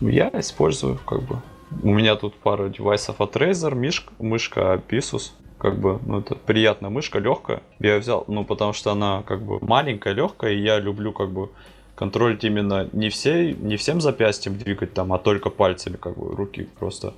Я 0.00 0.30
использую, 0.34 0.98
как 1.04 1.22
бы. 1.22 1.40
У 1.82 1.92
меня 1.92 2.16
тут 2.16 2.34
пара 2.34 2.68
девайсов 2.68 3.20
от 3.20 3.36
Razer, 3.36 3.74
мишка, 3.74 4.12
мышка 4.18 4.82
Asus. 4.88 5.32
Как 5.58 5.78
бы, 5.78 5.98
ну, 6.06 6.20
это 6.20 6.36
приятная 6.36 6.88
мышка, 6.88 7.18
легкая. 7.18 7.62
Я 7.80 7.98
взял, 7.98 8.24
ну, 8.28 8.44
потому 8.44 8.72
что 8.72 8.92
она, 8.92 9.22
как 9.26 9.42
бы, 9.42 9.58
маленькая, 9.60 10.14
легкая, 10.14 10.52
и 10.52 10.60
я 10.60 10.78
люблю, 10.78 11.12
как 11.12 11.30
бы, 11.30 11.50
контролить 11.96 12.44
именно 12.44 12.88
не, 12.92 13.08
всей, 13.08 13.54
не 13.54 13.76
всем 13.76 14.00
запястьем 14.00 14.56
двигать 14.56 14.94
там, 14.94 15.12
а 15.12 15.18
только 15.18 15.50
пальцами, 15.50 15.96
как 15.96 16.16
бы, 16.16 16.34
руки 16.34 16.68
просто 16.78 17.14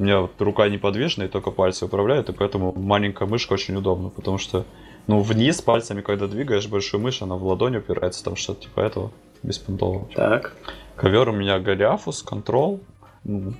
у 0.00 0.02
меня 0.02 0.20
вот 0.20 0.40
рука 0.40 0.66
неподвижная, 0.70 1.26
и 1.26 1.30
только 1.30 1.50
пальцы 1.50 1.84
управляют, 1.84 2.30
и 2.30 2.32
поэтому 2.32 2.72
маленькая 2.72 3.28
мышка 3.28 3.52
очень 3.52 3.76
удобна, 3.76 4.08
потому 4.08 4.38
что, 4.38 4.64
ну, 5.06 5.20
вниз 5.20 5.60
пальцами, 5.60 6.00
когда 6.00 6.26
двигаешь 6.26 6.66
большую 6.68 7.02
мышь, 7.02 7.20
она 7.20 7.34
в 7.34 7.44
ладонь 7.44 7.76
упирается, 7.76 8.24
там 8.24 8.34
что-то 8.34 8.62
типа 8.62 8.80
этого, 8.80 9.12
беспонтово. 9.42 10.08
Так. 10.14 10.56
Ковер 10.96 11.28
у 11.28 11.32
меня 11.32 11.58
Голиафус, 11.58 12.24
Control, 12.26 12.80
ну, 13.24 13.52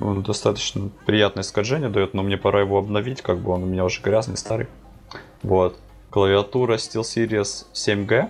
он 0.00 0.22
достаточно 0.24 0.90
приятное 1.06 1.44
скольжение 1.44 1.88
дает, 1.88 2.14
но 2.14 2.24
мне 2.24 2.36
пора 2.36 2.60
его 2.60 2.76
обновить, 2.76 3.22
как 3.22 3.38
бы 3.38 3.52
он 3.52 3.62
у 3.62 3.66
меня 3.66 3.84
уже 3.84 4.02
грязный, 4.02 4.36
старый. 4.36 4.66
Вот. 5.42 5.78
Клавиатура 6.10 6.74
SteelSeries 6.74 7.66
7G, 7.72 8.28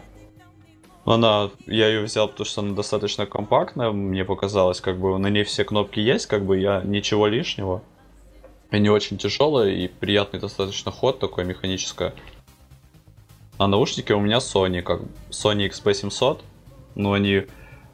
она, 1.15 1.50
я 1.67 1.88
ее 1.88 2.03
взял, 2.03 2.29
потому 2.29 2.45
что 2.45 2.61
она 2.61 2.75
достаточно 2.75 3.27
компактная, 3.27 3.91
мне 3.93 4.25
показалось, 4.25 4.81
как 4.81 4.99
бы 4.99 5.19
на 5.19 5.29
ней 5.29 5.45
все 5.45 5.65
кнопки 5.65 6.00
есть, 6.00 6.27
как 6.27 6.45
бы 6.45 6.59
я 6.59 6.83
ничего 6.85 7.27
лишнего. 7.27 7.83
И 8.71 8.79
не 8.79 8.91
очень 8.91 9.17
тяжелая, 9.17 9.71
и 9.71 9.88
приятный 9.88 10.41
достаточно 10.41 10.91
ход 10.91 11.19
такой 11.19 11.45
механическая. 11.45 12.15
А 13.57 13.67
наушники 13.67 14.12
у 14.12 14.21
меня 14.21 14.38
Sony, 14.38 14.83
как 14.83 15.00
Sony 15.31 15.69
XP700. 15.69 16.41
Ну, 16.95 17.12
они 17.12 17.47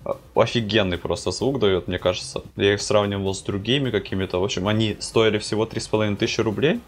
а, 0.04 0.18
офигенный 0.35 0.99
просто 0.99 1.30
звук 1.30 1.59
дают, 1.59 1.88
мне 1.88 1.99
кажется. 1.99 2.42
Я 2.56 2.75
их 2.75 2.83
сравнивал 2.83 3.33
с 3.35 3.42
другими 3.42 3.90
какими-то. 3.90 4.40
В 4.40 4.44
общем, 4.44 4.68
они 4.68 4.97
стоили 4.99 5.38
всего 5.38 5.64
3,5 5.64 6.16
тысячи 6.16 6.40
рублей. 6.40 6.80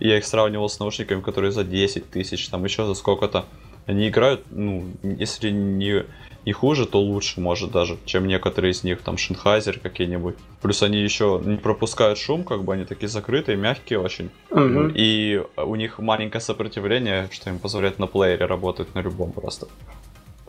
И 0.00 0.08
я 0.08 0.18
их 0.18 0.24
сравнивал 0.24 0.68
с 0.68 0.80
наушниками, 0.80 1.20
которые 1.20 1.52
за 1.52 1.62
10 1.62 2.10
тысяч, 2.10 2.48
там 2.48 2.64
еще 2.64 2.86
за 2.86 2.94
сколько-то. 2.94 3.44
Они 3.86 4.08
играют, 4.08 4.44
ну, 4.50 4.86
если 5.02 5.50
не, 5.50 6.04
не 6.46 6.52
хуже, 6.52 6.86
то 6.86 7.00
лучше, 7.00 7.40
может, 7.40 7.70
даже, 7.70 7.98
чем 8.06 8.26
некоторые 8.26 8.72
из 8.72 8.82
них, 8.82 9.02
там, 9.02 9.18
Шинхайзер 9.18 9.78
какие-нибудь. 9.78 10.36
Плюс 10.62 10.82
они 10.82 10.98
еще 10.98 11.40
не 11.44 11.56
пропускают 11.56 12.18
шум, 12.18 12.44
как 12.44 12.64
бы 12.64 12.72
они 12.74 12.84
такие 12.84 13.08
закрытые, 13.08 13.56
мягкие 13.56 14.00
очень. 14.00 14.30
Мгм. 14.50 14.92
И 14.94 15.42
у 15.56 15.74
них 15.74 15.98
маленькое 15.98 16.40
сопротивление, 16.40 17.28
что 17.30 17.50
им 17.50 17.58
позволяет 17.58 17.98
на 17.98 18.06
плеере 18.06 18.46
работать 18.46 18.94
на 18.94 19.00
любом 19.00 19.32
просто. 19.32 19.68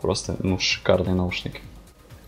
Просто, 0.01 0.36
ну, 0.39 0.58
шикарные 0.60 1.15
наушники. 1.15 1.62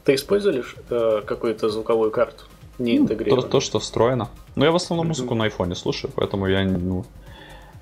Ты 0.03 0.15
используешь 0.15 0.75
э, 0.89 1.21
какую-то 1.25 1.69
звуковую 1.69 2.11
карту? 2.11 2.45
Не 2.79 2.99
Ну? 2.99 3.07
То, 3.07 3.41
то, 3.41 3.59
что 3.59 3.79
встроено. 3.79 4.29
Но 4.55 4.65
я 4.65 4.71
в 4.71 4.75
основном 4.75 5.07
музыку 5.07 5.35
на 5.35 5.45
айфоне 5.45 5.75
слушаю, 5.75 6.11
поэтому 6.15 6.47
я, 6.47 6.63
ну, 6.63 7.05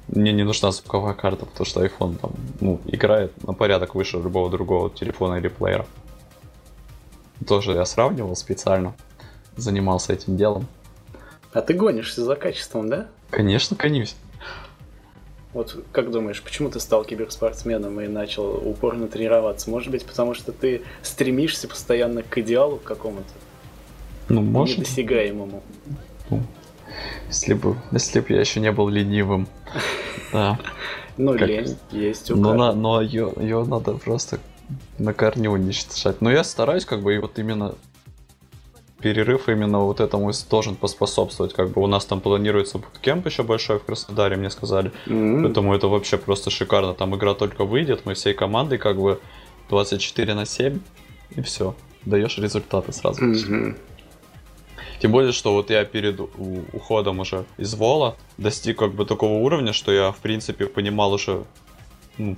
мне 0.08 0.32
не 0.32 0.44
нужна 0.44 0.72
звуковая 0.72 1.14
карта, 1.14 1.46
потому 1.46 1.66
что 1.66 1.84
iPhone 1.86 2.18
там, 2.18 2.32
ну, 2.62 2.80
играет 2.86 3.32
на 3.46 3.54
порядок 3.54 3.96
выше 3.96 4.18
любого 4.18 4.50
другого 4.50 4.90
телефона 4.90 5.36
или 5.36 5.48
плеера. 5.48 5.86
Тоже 7.48 7.74
я 7.74 7.86
сравнивал 7.86 8.36
специально, 8.36 8.94
занимался 9.58 10.14
этим 10.14 10.38
делом. 10.38 10.68
А 11.54 11.62
ты 11.62 11.74
гонишься 11.74 12.24
за 12.24 12.36
качеством, 12.36 12.90
да? 12.90 13.08
Конечно, 13.30 13.76
конюсь. 13.76 14.16
Вот 15.54 15.86
как 15.94 16.12
думаешь, 16.12 16.44
почему 16.44 16.70
ты 16.70 16.82
стал 16.82 17.06
киберспортсменом 17.06 18.02
и 18.02 18.08
начал 18.08 18.58
упорно 18.58 19.08
тренироваться? 19.08 19.70
Может 19.70 19.90
быть, 19.90 20.06
потому 20.06 20.34
что 20.34 20.52
ты 20.52 20.82
стремишься 21.02 21.70
постоянно 21.70 22.24
к 22.24 22.38
идеалу 22.40 22.78
какому-то 22.78 23.30
Ну, 24.28 24.42
может, 24.42 24.80
недосягаемому? 24.80 25.64
Если 27.28 27.54
бы, 27.54 27.76
если 27.92 28.20
бы 28.20 28.28
я 28.34 28.40
еще 28.40 28.60
не 28.60 28.72
был 28.72 28.90
ленивым. 28.90 29.48
Да. 30.34 30.60
Ну, 31.18 31.38
Как- 31.38 31.48
лень 31.48 31.78
есть 31.92 32.30
у 32.32 32.36
Но, 32.36 32.50
каждого. 32.50 32.68
на, 32.68 32.74
но 32.74 33.02
ее, 33.02 33.32
ее 33.38 33.64
надо 33.64 33.94
просто 33.94 34.40
на 34.98 35.14
корню 35.14 35.52
уничтожать. 35.52 36.22
Но 36.22 36.32
я 36.32 36.44
стараюсь, 36.44 36.86
как 36.86 37.02
бы, 37.02 37.16
и 37.16 37.20
вот 37.20 37.40
именно 37.40 37.76
перерыв 39.02 39.50
именно 39.50 39.80
вот 39.80 40.00
этому 40.00 40.32
должен 40.50 40.76
поспособствовать. 40.76 41.54
Как 41.54 41.70
бы 41.70 41.82
у 41.82 41.88
нас 41.88 42.06
там 42.06 42.22
планируется 42.22 42.80
буткемп 42.80 43.26
еще 43.28 43.44
большой 43.44 43.78
в 43.80 43.84
Краснодаре, 43.84 44.36
мне 44.36 44.50
сказали. 44.50 44.92
М, 45.06 45.44
Поэтому 45.44 45.76
это 45.76 45.88
вообще 45.88 46.18
просто 46.18 46.50
шикарно. 46.50 46.94
Там 46.94 47.16
игра 47.16 47.34
только 47.34 47.66
выйдет, 47.66 48.02
мы 48.06 48.14
всей 48.16 48.34
командой 48.34 48.78
как 48.78 48.98
бы 49.00 49.20
24 49.70 50.34
на 50.34 50.46
7, 50.46 50.80
и 51.36 51.42
все. 51.42 51.76
Даешь 52.06 52.38
результаты 52.38 52.92
сразу. 52.94 53.24
мгм. 53.24 53.78
Тем 55.06 55.12
более, 55.12 55.34
что 55.34 55.54
вот 55.54 55.70
я 55.70 55.86
перед 55.86 56.20
уходом 56.20 57.20
уже 57.20 57.46
из 57.58 57.76
Вола 57.76 58.16
достиг 58.40 58.80
как 58.80 58.96
бы 58.96 59.06
такого 59.06 59.34
уровня, 59.34 59.72
что 59.72 59.92
я, 59.92 60.12
в 60.12 60.18
принципе, 60.18 60.66
понимал 60.66 61.14
уже, 61.14 61.44
ну, 62.18 62.36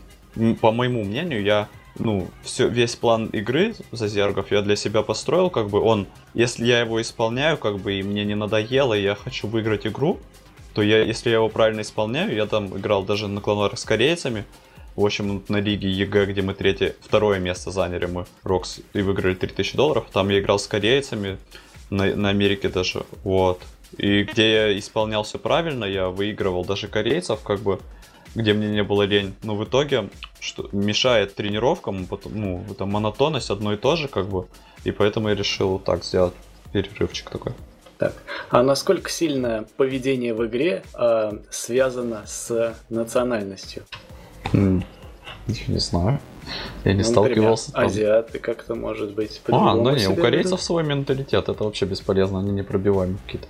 по 0.59 0.73
моему 0.73 1.05
мнению, 1.05 1.43
я, 1.43 1.69
ну, 1.97 2.27
все, 2.43 2.67
весь 2.67 2.97
план 2.97 3.27
игры 3.27 3.73
за 3.93 4.09
Зергов 4.09 4.51
я 4.51 4.61
для 4.61 4.75
себя 4.75 5.01
построил, 5.01 5.49
как 5.49 5.69
бы 5.69 5.79
он, 5.79 6.07
если 6.33 6.65
я 6.65 6.81
его 6.81 7.01
исполняю, 7.01 7.57
как 7.57 7.79
бы, 7.79 7.93
и 7.93 8.03
мне 8.03 8.25
не 8.25 8.35
надоело, 8.35 8.93
и 8.93 9.01
я 9.01 9.15
хочу 9.15 9.47
выиграть 9.47 9.87
игру, 9.87 10.19
то 10.73 10.81
я, 10.81 11.01
если 11.05 11.29
я 11.29 11.37
его 11.37 11.47
правильно 11.47 11.79
исполняю, 11.79 12.35
я 12.35 12.47
там 12.47 12.77
играл 12.77 13.03
даже 13.03 13.29
на 13.29 13.39
кланварах 13.39 13.79
с 13.79 13.85
корейцами, 13.85 14.43
в 14.97 15.05
общем, 15.05 15.41
на 15.47 15.61
лиге 15.61 15.89
ЕГЭ, 15.89 16.25
где 16.25 16.41
мы 16.41 16.53
третье, 16.53 16.95
второе 16.99 17.39
место 17.39 17.71
заняли 17.71 18.07
мы, 18.07 18.25
RoX, 18.43 18.81
и 18.91 19.01
выиграли 19.01 19.35
3000 19.35 19.77
долларов, 19.77 20.07
там 20.11 20.27
я 20.27 20.39
играл 20.41 20.59
с 20.59 20.67
корейцами, 20.67 21.37
на, 21.89 22.15
на 22.15 22.29
Америке 22.29 22.69
даже, 22.69 23.05
вот. 23.23 23.61
И 23.97 24.23
где 24.23 24.53
я 24.53 24.79
исполнял 24.79 25.23
все 25.23 25.39
правильно, 25.39 25.85
я 25.85 26.09
выигрывал 26.09 26.65
даже 26.65 26.87
корейцев, 26.87 27.41
как 27.41 27.61
бы, 27.61 27.79
где 28.35 28.53
мне 28.53 28.67
не 28.67 28.83
было 28.83 29.03
лень. 29.03 29.33
Но 29.43 29.55
в 29.55 29.63
итоге, 29.63 30.09
что 30.39 30.69
мешает 30.71 31.35
тренировкам, 31.35 32.05
потом, 32.05 32.33
ну, 32.35 32.65
это 32.69 32.85
монотонность 32.85 33.49
одно 33.49 33.73
и 33.73 33.77
то 33.77 33.95
же, 33.95 34.07
как 34.07 34.27
бы. 34.27 34.47
И 34.83 34.91
поэтому 34.91 35.29
я 35.29 35.35
решил 35.35 35.79
так 35.79 36.03
сделать 36.03 36.33
перерывчик 36.73 37.29
такой. 37.29 37.53
Так, 37.97 38.13
а 38.49 38.61
насколько 38.61 39.09
сильно 39.09 39.65
поведение 39.75 40.33
в 40.33 40.45
игре 40.45 40.83
а, 40.93 41.39
связано 41.49 42.23
с 42.27 42.75
национальностью? 42.89 43.83
М, 44.53 44.83
ничего 45.47 45.73
не 45.73 45.79
знаю. 45.79 46.19
Я 46.83 46.93
не 46.93 47.03
Ну, 47.03 47.03
сталкивался 47.03 47.71
например, 47.71 47.87
азиаты 47.91 48.39
как-то, 48.39 48.75
может 48.75 49.13
быть, 49.13 49.41
А, 49.47 49.75
ну 49.75 49.95
не, 49.95 50.07
у 50.07 50.15
корейцев 50.15 50.51
ведут? 50.53 50.61
свой 50.61 50.83
менталитет, 50.83 51.49
это 51.49 51.63
вообще 51.63 51.85
бесполезно, 51.85 52.39
они 52.39 52.51
непробиваемые 52.51 53.17
какие-то. 53.25 53.47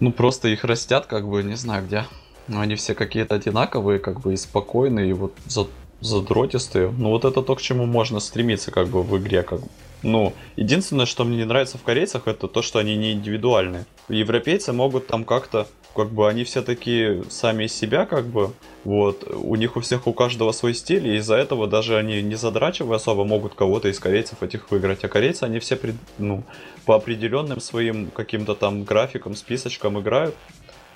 Ну 0.00 0.12
просто 0.12 0.48
их 0.48 0.64
растят, 0.64 1.06
как 1.06 1.26
бы, 1.28 1.42
не 1.42 1.56
знаю 1.56 1.84
где. 1.86 2.04
Но 2.48 2.60
они 2.60 2.74
все 2.76 2.94
какие-то 2.94 3.34
одинаковые, 3.34 3.98
как 3.98 4.20
бы, 4.20 4.34
и 4.34 4.36
спокойные, 4.36 5.10
и 5.10 5.12
вот 5.12 5.32
за- 5.46 5.66
задротистые. 6.00 6.90
Ну 6.90 7.10
вот 7.10 7.24
это 7.24 7.42
то, 7.42 7.54
к 7.56 7.62
чему 7.62 7.86
можно 7.86 8.20
стремиться, 8.20 8.70
как 8.70 8.88
бы, 8.88 9.02
в 9.02 9.16
игре, 9.18 9.42
как 9.42 9.60
бы. 9.60 9.66
Ну, 10.02 10.34
единственное, 10.56 11.06
что 11.06 11.24
мне 11.24 11.38
не 11.38 11.44
нравится 11.44 11.78
в 11.78 11.82
корейцах, 11.82 12.28
это 12.28 12.46
то, 12.48 12.62
что 12.62 12.78
они 12.78 12.96
не 12.96 13.12
индивидуальные. 13.12 13.86
Европейцы 14.08 14.72
могут 14.72 15.06
там 15.06 15.24
как-то, 15.24 15.66
как 15.96 16.10
бы, 16.10 16.28
они 16.28 16.44
все 16.44 16.62
такие 16.62 17.24
сами 17.30 17.64
из 17.64 17.74
себя, 17.74 18.04
как 18.06 18.26
бы, 18.26 18.52
вот, 18.84 19.26
у 19.32 19.56
них 19.56 19.76
у 19.76 19.80
всех 19.80 20.06
у 20.06 20.12
каждого 20.12 20.52
свой 20.52 20.74
стиль, 20.74 21.08
и 21.08 21.16
из-за 21.16 21.36
этого 21.36 21.66
даже 21.66 21.96
они 21.96 22.22
не 22.22 22.34
задрачивая 22.34 22.96
особо 22.96 23.24
могут 23.24 23.54
кого-то 23.54 23.88
из 23.88 23.98
корейцев 23.98 24.42
этих 24.42 24.70
выиграть. 24.70 25.02
А 25.04 25.08
корейцы, 25.08 25.44
они 25.44 25.58
все, 25.58 25.76
пред- 25.76 25.94
ну, 26.18 26.44
по 26.84 26.94
определенным 26.94 27.60
своим 27.60 28.10
каким-то 28.10 28.54
там 28.54 28.84
графикам, 28.84 29.34
списочкам 29.34 29.98
играют, 29.98 30.34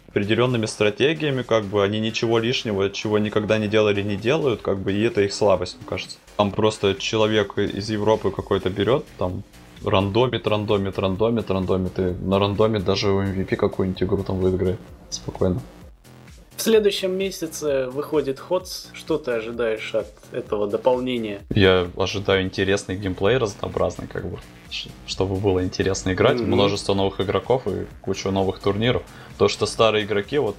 определенными 0.08 0.66
стратегиями, 0.66 1.42
как 1.42 1.64
бы 1.64 1.82
они 1.82 2.00
ничего 2.00 2.38
лишнего, 2.38 2.90
чего 2.90 3.18
никогда 3.18 3.58
не 3.58 3.68
делали, 3.68 4.02
не 4.02 4.16
делают, 4.16 4.60
как 4.60 4.78
бы, 4.80 4.92
и 4.92 5.02
это 5.02 5.22
их 5.22 5.32
слабость, 5.32 5.76
мне 5.78 5.86
кажется. 5.88 6.18
Там 6.36 6.50
просто 6.50 6.94
человек 6.94 7.56
из 7.56 7.88
Европы 7.90 8.30
какой-то 8.30 8.70
берет, 8.70 9.04
там, 9.18 9.44
рандомит, 9.84 10.46
рандомит, 10.46 10.98
рандомит, 10.98 11.50
рандомит, 11.50 11.98
и 11.98 12.02
на 12.22 12.38
рандоме 12.38 12.78
даже 12.78 13.10
у 13.10 13.22
MVP 13.22 13.56
какую-нибудь 13.56 14.02
игру 14.02 14.22
там 14.22 14.38
выиграет 14.38 14.78
спокойно. 15.10 15.60
В 16.56 16.62
следующем 16.62 17.12
месяце 17.16 17.86
выходит 17.86 18.38
Ходс. 18.38 18.88
Что 18.92 19.16
ты 19.16 19.30
ожидаешь 19.30 19.94
от 19.94 20.12
этого 20.30 20.66
дополнения? 20.68 21.40
Я 21.54 21.88
ожидаю 21.96 22.42
интересный 22.42 22.96
геймплей 22.96 23.38
разнообразный, 23.38 24.06
как 24.06 24.26
бы, 24.28 24.38
чтобы 25.06 25.36
было 25.36 25.64
интересно 25.64 26.12
играть, 26.12 26.38
Мгм. 26.38 26.50
множество 26.52 26.92
новых 26.92 27.18
игроков 27.22 27.66
и 27.66 27.86
кучу 28.02 28.30
новых 28.30 28.58
турниров. 28.58 29.02
То, 29.38 29.48
что 29.48 29.64
старые 29.64 30.04
игроки 30.04 30.36
вот 30.36 30.56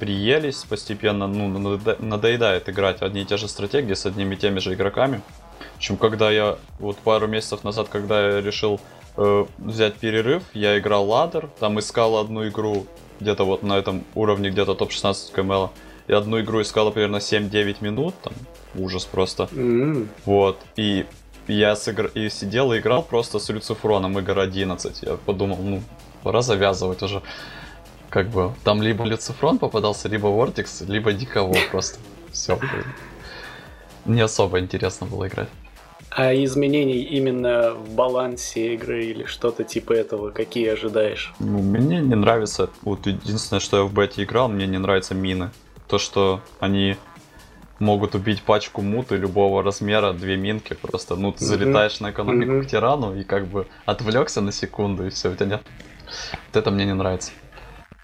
приелись 0.00 0.64
постепенно, 0.68 1.28
ну, 1.28 1.46
надо- 1.58 1.96
надоедает 2.00 2.68
играть 2.68 3.00
одни 3.00 3.22
и 3.22 3.24
те 3.24 3.36
же 3.36 3.46
стратегии 3.46 3.94
с 3.94 4.04
одними 4.06 4.34
и 4.34 4.36
теми 4.36 4.58
же 4.58 4.74
игроками. 4.74 5.20
Общем, 5.76 5.96
когда 5.96 6.30
я, 6.30 6.56
вот 6.78 6.96
пару 6.98 7.26
месяцев 7.26 7.64
назад, 7.64 7.88
когда 7.90 8.28
я 8.28 8.40
решил 8.40 8.80
э, 9.16 9.44
взять 9.58 9.94
перерыв, 9.94 10.42
я 10.54 10.78
играл 10.78 11.08
ладер, 11.08 11.48
там 11.58 11.78
искал 11.78 12.16
одну 12.16 12.46
игру 12.48 12.86
где-то 13.20 13.44
вот 13.44 13.62
на 13.62 13.74
этом 13.78 14.04
уровне, 14.14 14.50
где-то 14.50 14.74
топ-16 14.74 15.32
КМЛ. 15.32 15.70
И 16.06 16.12
одну 16.12 16.40
игру 16.40 16.60
искала 16.60 16.90
примерно 16.90 17.16
7-9 17.16 17.76
минут, 17.80 18.14
там, 18.22 18.34
ужас 18.74 19.04
просто. 19.04 19.48
М, 19.52 20.08
Вот, 20.26 20.58
и 20.76 21.06
я 21.48 21.76
сыгр... 21.76 22.06
и 22.14 22.28
сидел 22.28 22.72
и 22.72 22.78
играл 22.78 23.02
просто 23.02 23.38
с 23.38 23.48
Люцифроном 23.48 24.18
игр 24.18 24.38
11. 24.38 25.02
Я 25.02 25.16
подумал, 25.16 25.58
ну, 25.62 25.82
пора 26.22 26.42
завязывать 26.42 27.02
уже. 27.02 27.22
Как 28.10 28.28
бы, 28.28 28.52
там 28.64 28.82
либо 28.82 29.04
Люцифрон 29.04 29.58
попадался, 29.58 30.08
либо 30.08 30.26
Вортикс, 30.28 30.82
либо 30.82 31.12
Диково 31.12 31.54
просто. 31.70 31.98
Все. 32.32 32.58
Не 34.04 34.20
особо 34.20 34.60
интересно 34.60 35.06
было 35.06 35.26
играть. 35.26 35.48
А 36.16 36.32
изменений 36.32 37.02
именно 37.02 37.74
в 37.74 37.90
балансе 37.90 38.74
игры 38.74 39.04
или 39.04 39.24
что-то 39.24 39.64
типа 39.64 39.92
этого, 39.94 40.30
какие 40.30 40.68
ожидаешь? 40.68 41.34
Ну, 41.40 41.58
мне 41.58 42.00
не 42.00 42.14
нравится, 42.14 42.70
вот 42.82 43.06
единственное, 43.06 43.58
что 43.58 43.78
я 43.78 43.82
в 43.82 43.92
бете 43.92 44.22
играл, 44.22 44.48
мне 44.48 44.68
не 44.68 44.78
нравятся 44.78 45.14
мины. 45.14 45.50
То, 45.88 45.98
что 45.98 46.40
они 46.60 46.96
могут 47.80 48.14
убить 48.14 48.42
пачку 48.42 48.80
муты 48.80 49.16
любого 49.16 49.64
размера, 49.64 50.12
две 50.12 50.36
минки 50.36 50.74
просто. 50.74 51.16
Ну, 51.16 51.32
ты 51.32 51.44
залетаешь 51.44 51.98
на 51.98 52.12
экономику 52.12 52.64
к 52.64 52.70
тирану 52.70 53.16
и 53.16 53.24
как 53.24 53.48
бы 53.48 53.66
отвлекся 53.84 54.40
на 54.40 54.52
секунду, 54.52 55.06
и 55.06 55.10
все, 55.10 55.30
у 55.30 55.34
тебя 55.34 55.46
нет. 55.46 55.62
Вот 56.46 56.56
это 56.56 56.70
мне 56.70 56.84
не 56.84 56.94
нравится. 56.94 57.32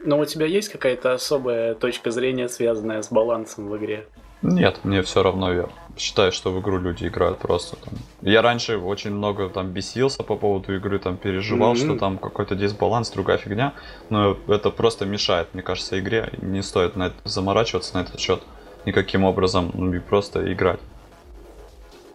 Но 0.01 0.19
у 0.19 0.25
тебя 0.25 0.47
есть 0.47 0.71
какая-то 0.71 1.13
особая 1.13 1.75
точка 1.75 2.11
зрения, 2.11 2.49
связанная 2.49 3.03
с 3.03 3.13
балансом 3.13 3.69
в 3.69 3.77
игре? 3.77 4.07
Нет, 4.43 4.81
мне 4.85 5.03
все 5.03 5.23
равно, 5.23 5.53
я 5.53 5.69
считаю, 5.99 6.33
что 6.33 6.51
в 6.51 6.61
игру 6.61 6.79
люди 6.79 7.07
играют 7.07 7.39
просто 7.39 7.77
там. 7.77 7.95
Я 8.23 8.41
раньше 8.41 8.79
очень 8.79 9.11
много 9.11 9.49
там 9.51 9.69
бесился 9.71 10.23
по 10.23 10.37
поводу 10.37 10.75
игры, 10.75 10.99
там 10.99 11.17
переживал, 11.19 11.75
Мгм. 11.75 11.77
что 11.79 11.97
там 11.99 12.19
какой-то 12.19 12.55
дисбаланс, 12.55 13.11
другая 13.11 13.37
фигня, 13.37 13.75
но 14.09 14.37
это 14.49 14.71
просто 14.71 15.05
мешает, 15.05 15.49
мне 15.53 15.63
кажется, 15.63 15.99
игре, 16.01 16.33
не 16.41 16.63
стоит 16.63 16.97
на 16.97 17.09
это 17.09 17.17
заморачиваться 17.25 17.97
на 17.97 18.03
этот 18.03 18.19
счет 18.19 18.41
никаким 18.87 19.25
образом, 19.25 19.71
ну 19.75 19.93
и 19.93 19.99
просто 19.99 20.51
играть. 20.53 20.81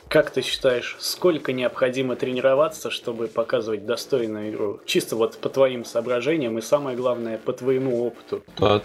Как 0.08 0.30
ты 0.32 0.42
считаешь, 0.42 0.96
сколько 1.00 1.52
необходимо 1.52 2.16
тренироваться, 2.16 2.90
чтобы 2.90 3.28
показывать 3.28 3.86
достойную 3.86 4.50
игру? 4.52 4.80
Чисто 4.86 5.16
вот 5.16 5.38
по 5.38 5.50
твоим 5.50 5.84
соображениям 5.84 6.58
и 6.58 6.62
самое 6.62 6.96
главное 6.96 7.38
по 7.38 7.54
твоему 7.54 8.06
опыту. 8.06 8.44
Это 8.58 8.82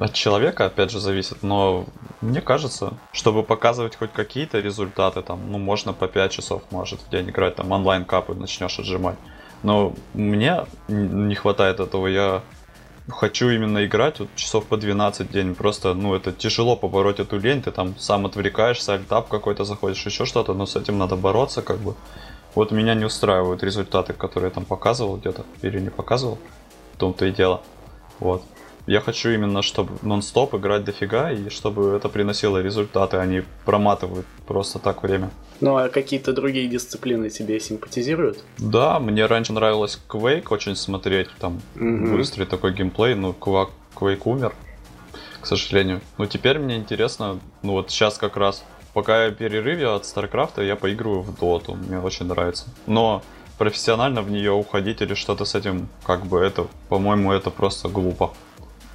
от 0.00 0.14
человека, 0.14 0.64
опять 0.64 0.90
же, 0.90 0.98
зависит, 0.98 1.42
но 1.42 1.86
Мне 2.20 2.42
кажется, 2.42 2.94
чтобы 3.12 3.42
показывать 3.42 3.96
хоть 3.96 4.12
какие-то 4.12 4.60
результаты, 4.60 5.22
там, 5.22 5.50
ну, 5.50 5.58
можно 5.58 5.94
по 5.94 6.06
5 6.06 6.32
часов, 6.32 6.62
может, 6.70 7.00
в 7.00 7.08
день 7.08 7.30
играть, 7.30 7.56
там, 7.56 7.72
онлайн-капы 7.72 8.34
начнешь 8.34 8.78
отжимать. 8.78 9.16
Но 9.62 9.94
мне 10.12 10.66
не 10.88 11.34
хватает 11.34 11.80
этого, 11.80 12.06
я 12.06 12.42
хочу 13.08 13.48
именно 13.48 13.84
играть 13.86 14.20
вот 14.20 14.28
часов 14.36 14.66
по 14.66 14.76
12 14.76 15.28
в 15.28 15.32
день. 15.32 15.54
Просто, 15.54 15.94
ну, 15.94 16.14
это 16.14 16.32
тяжело 16.32 16.76
побороть 16.76 17.20
эту 17.20 17.38
лень, 17.38 17.62
ты 17.62 17.70
там 17.70 17.94
сам 17.98 18.26
отвлекаешься, 18.26 18.94
альтап 18.94 19.28
какой-то 19.28 19.64
заходишь, 19.64 20.04
еще 20.04 20.26
что-то, 20.26 20.52
но 20.52 20.66
с 20.66 20.76
этим 20.76 20.98
надо 20.98 21.16
бороться, 21.16 21.62
как 21.62 21.78
бы. 21.78 21.94
Вот 22.54 22.70
меня 22.70 22.94
не 22.94 23.04
устраивают 23.04 23.62
результаты, 23.62 24.12
которые 24.12 24.48
я 24.48 24.54
там 24.54 24.64
показывал 24.64 25.16
где-то 25.16 25.44
или 25.62 25.80
не 25.80 25.90
показывал. 25.90 26.38
В 26.94 26.98
том-то 26.98 27.26
и 27.26 27.32
дело. 27.32 27.62
Вот. 28.18 28.42
Я 28.90 29.00
хочу 29.00 29.30
именно, 29.30 29.62
чтобы 29.62 29.92
нон-стоп 30.02 30.56
играть 30.56 30.82
дофига, 30.82 31.30
и 31.30 31.48
чтобы 31.48 31.90
это 31.90 32.08
приносило 32.08 32.60
результаты, 32.60 33.18
а 33.18 33.24
не 33.24 33.44
проматывают 33.64 34.26
просто 34.48 34.80
так 34.80 35.04
время. 35.04 35.30
Ну 35.60 35.76
а 35.76 35.88
какие-то 35.88 36.32
другие 36.32 36.66
дисциплины 36.66 37.30
тебе 37.30 37.60
симпатизируют? 37.60 38.42
Да, 38.58 38.98
мне 38.98 39.26
раньше 39.26 39.52
нравилось 39.52 39.96
Quake 40.08 40.46
очень 40.50 40.74
смотреть, 40.74 41.28
там 41.38 41.62
угу. 41.76 42.16
быстрый 42.16 42.46
такой 42.46 42.72
геймплей, 42.72 43.14
но 43.14 43.30
Quake 43.30 44.22
умер, 44.24 44.54
к 45.40 45.46
сожалению. 45.46 46.00
Но 46.18 46.26
теперь 46.26 46.58
мне 46.58 46.76
интересно, 46.76 47.38
ну 47.62 47.74
вот 47.74 47.92
сейчас 47.92 48.18
как 48.18 48.36
раз, 48.36 48.64
пока 48.92 49.26
я 49.26 49.30
перерыве 49.30 49.86
от 49.86 50.02
StarCraft, 50.02 50.66
я 50.66 50.74
поигрываю 50.74 51.22
в 51.22 51.40
Dota, 51.40 51.76
мне 51.76 52.00
очень 52.00 52.26
нравится. 52.26 52.64
Но 52.88 53.22
профессионально 53.56 54.22
в 54.22 54.32
нее 54.32 54.50
уходить 54.50 55.00
или 55.00 55.14
что-то 55.14 55.44
с 55.44 55.54
этим, 55.54 55.88
как 56.02 56.26
бы 56.26 56.40
это, 56.40 56.66
по-моему, 56.88 57.30
это 57.30 57.50
просто 57.50 57.88
глупо 57.88 58.32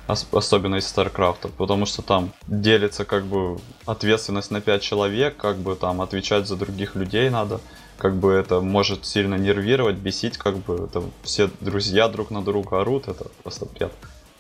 особенно 0.08 0.76
из 0.76 0.86
StarCraft, 0.86 1.52
потому 1.58 1.86
что 1.86 2.02
там 2.02 2.32
делится 2.48 3.06
как 3.06 3.26
бы 3.26 3.58
ответственность 3.86 4.52
на 4.52 4.62
5 4.62 4.82
человек, 4.82 5.38
как 5.38 5.58
бы 5.58 5.76
там 5.76 6.02
отвечать 6.02 6.48
за 6.48 6.56
других 6.56 6.96
людей 6.96 7.30
надо, 7.30 7.60
как 7.98 8.16
бы 8.16 8.34
это 8.34 8.62
может 8.62 9.06
сильно 9.06 9.36
нервировать, 9.36 9.96
бесить, 9.96 10.38
как 10.38 10.58
бы 10.58 10.86
это 10.86 11.04
все 11.24 11.50
друзья 11.60 12.08
друг 12.08 12.32
на 12.32 12.44
друга 12.44 12.82
орут, 12.82 13.08
это 13.08 13.28
просто 13.44 13.66
бред. 13.66 13.92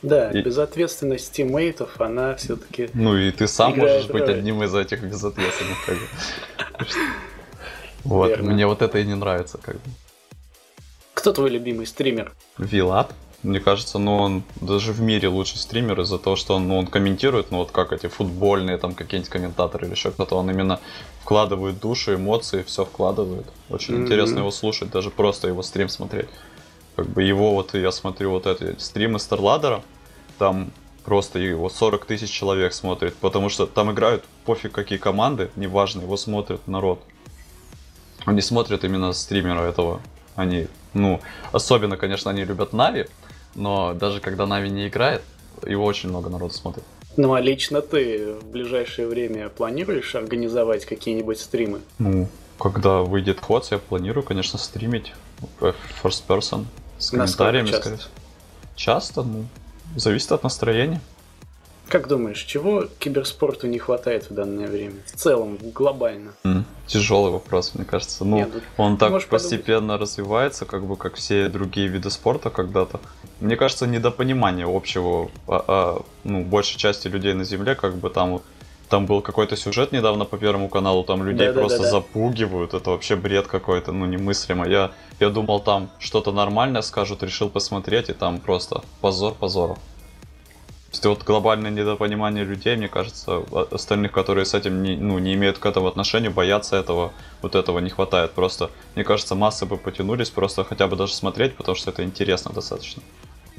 Да, 0.01 0.29
и... 0.29 0.41
безответственность 0.41 1.31
тиммейтов, 1.31 1.99
она 1.99 2.35
все-таки. 2.35 2.89
Ну 2.93 3.17
и 3.17 3.31
ты 3.31 3.47
сам 3.47 3.75
можешь 3.75 4.07
роль. 4.07 4.21
быть 4.21 4.29
одним 4.29 4.61
из 4.61 4.75
этих 4.75 5.01
безответственных, 5.03 5.85
как 5.85 5.95
бы. 5.95 6.85
Вот, 8.03 8.37
мне 8.37 8.67
вот 8.67 8.83
это 8.83 8.99
и 8.99 9.03
не 9.03 9.15
нравится, 9.15 9.57
как 9.57 9.77
бы. 9.77 9.89
Кто 11.15 11.33
твой 11.33 11.49
любимый 11.49 11.87
стример? 11.87 12.33
Вилат. 12.59 13.15
Мне 13.45 13.59
кажется, 13.59 13.99
ну 13.99 14.17
он 14.17 14.43
даже 14.59 14.91
в 14.91 15.01
мире 15.01 15.27
лучший 15.27 15.57
стример 15.57 16.01
из-за 16.01 16.17
того, 16.17 16.35
что 16.35 16.55
он, 16.55 16.67
ну, 16.67 16.79
он 16.79 16.87
комментирует, 16.87 17.51
ну 17.51 17.59
вот 17.59 17.69
как 17.69 17.93
эти 17.93 18.07
футбольные 18.07 18.77
там 18.77 18.95
какие-нибудь 18.95 19.29
комментаторы 19.29 19.85
или 19.85 19.93
еще 19.93 20.09
кто-то, 20.09 20.35
он 20.35 20.49
именно 20.49 20.79
вкладывает 21.21 21.79
душу, 21.79 22.15
эмоции, 22.15 22.63
все 22.63 22.85
вкладывает. 22.85 23.45
Очень 23.69 23.95
mm-hmm. 23.95 24.01
интересно 24.01 24.39
его 24.39 24.49
слушать, 24.49 24.89
даже 24.89 25.11
просто 25.11 25.47
его 25.47 25.61
стрим 25.61 25.89
смотреть. 25.89 26.27
Как 26.95 27.07
бы 27.07 27.21
его 27.21 27.53
вот, 27.53 27.75
я 27.75 27.91
смотрю 27.91 28.31
вот 28.31 28.47
эти 28.47 28.79
стримы 28.79 29.19
Старладера, 29.19 29.83
там 30.39 30.71
просто 31.03 31.37
его 31.37 31.69
40 31.69 32.03
тысяч 32.05 32.31
человек 32.31 32.73
смотрит, 32.73 33.15
потому 33.17 33.49
что 33.49 33.67
там 33.67 33.91
играют 33.91 34.23
пофиг 34.45 34.71
какие 34.71 34.97
команды, 34.97 35.51
неважно, 35.55 36.01
его 36.01 36.17
смотрит 36.17 36.67
народ. 36.67 36.99
Они 38.25 38.41
смотрят 38.41 38.83
именно 38.83 39.13
стримера 39.13 39.61
этого. 39.61 40.01
Они, 40.35 40.67
ну, 40.93 41.21
особенно, 41.51 41.95
конечно, 41.95 42.31
они 42.31 42.43
любят 42.43 42.73
Нави, 42.73 43.05
но 43.55 43.93
даже 43.93 44.19
когда 44.19 44.45
Нави 44.45 44.69
не 44.69 44.87
играет, 44.87 45.21
его 45.65 45.85
очень 45.85 46.09
много 46.09 46.29
народу 46.29 46.53
смотрит. 46.53 46.83
Ну 47.17 47.33
а 47.33 47.39
лично 47.39 47.81
ты 47.81 48.33
в 48.33 48.45
ближайшее 48.45 49.07
время 49.07 49.49
планируешь 49.49 50.15
организовать 50.15 50.85
какие-нибудь 50.85 51.39
стримы? 51.39 51.79
Ну, 51.97 52.27
когда 52.59 52.99
выйдет 52.99 53.39
ход, 53.39 53.67
я 53.71 53.77
планирую, 53.77 54.23
конечно, 54.23 54.59
стримить 54.59 55.13
first 55.61 56.23
person 56.27 56.65
с 56.97 57.09
комментариями, 57.09 57.71
скорее. 57.71 57.99
Часто, 58.75 59.23
ну, 59.23 59.45
зависит 59.95 60.31
от 60.33 60.43
настроения. 60.43 60.99
Как 61.87 62.07
думаешь, 62.07 62.41
чего 62.41 62.85
киберспорту 62.99 63.67
не 63.67 63.77
хватает 63.77 64.29
в 64.29 64.33
данное 64.33 64.67
время? 64.67 64.95
В 65.05 65.11
целом, 65.11 65.57
глобально. 65.61 66.33
Mm, 66.43 66.63
тяжелый 66.87 67.31
вопрос, 67.31 67.73
мне 67.75 67.85
кажется. 67.85 68.25
Ну, 68.25 68.37
Нет, 68.37 68.49
он 68.77 68.97
так 68.97 69.25
постепенно 69.27 69.79
подумать. 69.79 70.01
развивается, 70.01 70.65
как 70.65 70.85
бы 70.85 70.95
как 70.95 71.15
все 71.15 71.47
другие 71.47 71.87
виды 71.87 72.09
спорта 72.09 72.49
когда-то. 72.49 72.99
Мне 73.39 73.55
кажется, 73.55 73.85
недопонимание 73.85 74.65
общего, 74.65 75.29
а, 75.47 75.63
а, 75.67 76.01
ну, 76.23 76.43
большей 76.43 76.77
части 76.77 77.07
людей 77.07 77.33
на 77.33 77.43
Земле, 77.43 77.75
как 77.75 77.95
бы 77.95 78.09
там 78.09 78.41
там 78.89 79.07
был 79.07 79.21
какой-то 79.21 79.55
сюжет 79.55 79.91
недавно 79.91 80.25
по 80.25 80.37
Первому 80.37 80.69
каналу, 80.69 81.03
там 81.03 81.23
людей 81.23 81.47
да, 81.47 81.53
просто 81.53 81.79
да, 81.79 81.83
да, 81.85 81.89
запугивают, 81.91 82.75
это 82.75 82.91
вообще 82.91 83.15
бред 83.15 83.47
какой-то, 83.47 83.91
ну 83.91 84.05
немыслимо. 84.05 84.67
Я, 84.67 84.91
я 85.19 85.29
думал, 85.29 85.59
там 85.59 85.89
что-то 85.97 86.31
нормальное 86.31 86.83
скажут, 86.83 87.23
решил 87.23 87.49
посмотреть, 87.49 88.09
и 88.09 88.13
там 88.13 88.39
просто 88.39 88.83
позор 89.01 89.33
позоров 89.33 89.79
есть 90.95 91.05
вот 91.05 91.23
глобальное 91.23 91.71
недопонимание 91.71 92.43
людей, 92.43 92.75
мне 92.77 92.87
кажется, 92.87 93.43
остальных, 93.71 94.11
которые 94.11 94.45
с 94.45 94.53
этим 94.53 94.81
не, 94.81 94.95
ну, 94.95 95.19
не 95.19 95.33
имеют 95.33 95.57
к 95.57 95.65
этому 95.65 95.87
отношения, 95.87 96.29
боятся 96.29 96.77
этого, 96.77 97.11
вот 97.41 97.55
этого 97.55 97.79
не 97.79 97.89
хватает. 97.89 98.31
Просто, 98.31 98.69
мне 98.95 99.03
кажется, 99.03 99.35
массы 99.35 99.65
бы 99.65 99.77
потянулись 99.77 100.29
просто 100.29 100.63
хотя 100.63 100.87
бы 100.87 100.95
даже 100.95 101.13
смотреть, 101.13 101.55
потому 101.55 101.75
что 101.75 101.91
это 101.91 102.03
интересно 102.03 102.51
достаточно. 102.53 103.03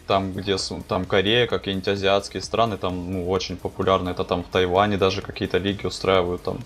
Там, 0.07 0.33
где 0.33 0.57
там 0.89 1.05
Корея, 1.05 1.47
какие-нибудь 1.47 1.89
азиатские 1.89 2.43
страны, 2.43 2.77
там 2.77 3.13
ну, 3.13 3.29
очень 3.29 3.57
популярно, 3.57 4.11
это 4.11 4.25
там 4.25 4.43
в 4.43 4.49
Тайване 4.49 4.97
даже 4.97 5.21
какие-то 5.21 5.59
лиги 5.59 5.85
устраивают, 5.87 6.43
там 6.43 6.59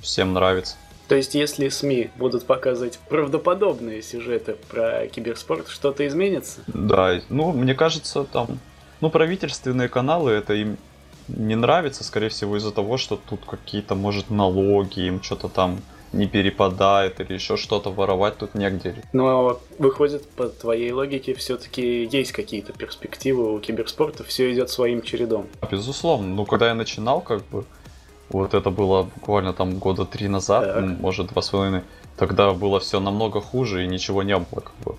всем 0.00 0.34
нравится. 0.34 0.76
То 1.08 1.16
есть, 1.16 1.34
если 1.34 1.68
СМИ 1.68 2.10
будут 2.16 2.46
показывать 2.46 2.98
правдоподобные 3.08 4.02
сюжеты 4.02 4.56
про 4.70 5.06
киберспорт, 5.08 5.68
что-то 5.68 6.06
изменится? 6.06 6.60
Да, 6.68 7.20
ну, 7.28 7.52
мне 7.52 7.74
кажется, 7.74 8.24
там 8.24 8.60
ну, 9.00 9.10
правительственные 9.10 9.88
каналы, 9.88 10.32
это 10.32 10.54
им 10.54 10.76
не 11.28 11.54
нравится, 11.54 12.04
скорее 12.04 12.28
всего, 12.28 12.56
из-за 12.56 12.72
того, 12.72 12.96
что 12.96 13.16
тут 13.16 13.40
какие-то, 13.46 13.94
может, 13.94 14.30
налоги, 14.30 15.00
им 15.00 15.22
что-то 15.22 15.48
там 15.48 15.80
не 16.12 16.26
перепадает 16.26 17.20
или 17.20 17.34
еще 17.34 17.56
что-то 17.56 17.90
воровать 17.90 18.36
тут 18.36 18.54
негде. 18.54 18.96
Но 19.12 19.60
выходит, 19.78 20.28
по 20.30 20.48
твоей 20.48 20.90
логике, 20.92 21.34
все-таки 21.34 22.08
есть 22.10 22.32
какие-то 22.32 22.72
перспективы 22.72 23.54
у 23.54 23.60
киберспорта, 23.60 24.24
все 24.24 24.52
идет 24.52 24.70
своим 24.70 25.02
чередом. 25.02 25.46
Безусловно. 25.70 26.28
Ну, 26.34 26.44
когда 26.44 26.68
я 26.68 26.74
начинал, 26.74 27.20
как 27.20 27.44
бы, 27.46 27.64
вот 28.30 28.54
это 28.54 28.70
было 28.70 29.04
буквально 29.04 29.52
там 29.52 29.78
года 29.78 30.04
три 30.04 30.28
назад, 30.28 30.64
так. 30.74 31.00
может, 31.00 31.28
два 31.28 31.42
с 31.42 31.50
половиной, 31.50 31.82
тогда 32.16 32.52
было 32.52 32.80
все 32.80 32.98
намного 32.98 33.40
хуже 33.40 33.84
и 33.84 33.86
ничего 33.86 34.22
не 34.24 34.36
было, 34.36 34.60
как 34.60 34.74
бы. 34.84 34.96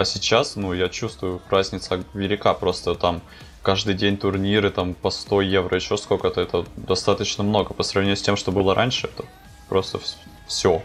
А 0.00 0.04
сейчас, 0.06 0.56
ну, 0.56 0.72
я 0.72 0.88
чувствую, 0.88 1.42
разница 1.50 2.02
велика, 2.14 2.54
просто 2.54 2.94
там 2.94 3.20
каждый 3.60 3.92
день 3.92 4.16
турниры, 4.16 4.70
там 4.70 4.94
по 4.94 5.10
100 5.10 5.42
евро, 5.42 5.76
еще 5.76 5.98
сколько-то, 5.98 6.40
это 6.40 6.64
достаточно 6.74 7.44
много 7.44 7.74
по 7.74 7.82
сравнению 7.82 8.16
с 8.16 8.22
тем, 8.22 8.38
что 8.38 8.50
было 8.50 8.74
раньше, 8.74 9.08
это 9.08 9.26
просто 9.68 10.00
все. 10.48 10.82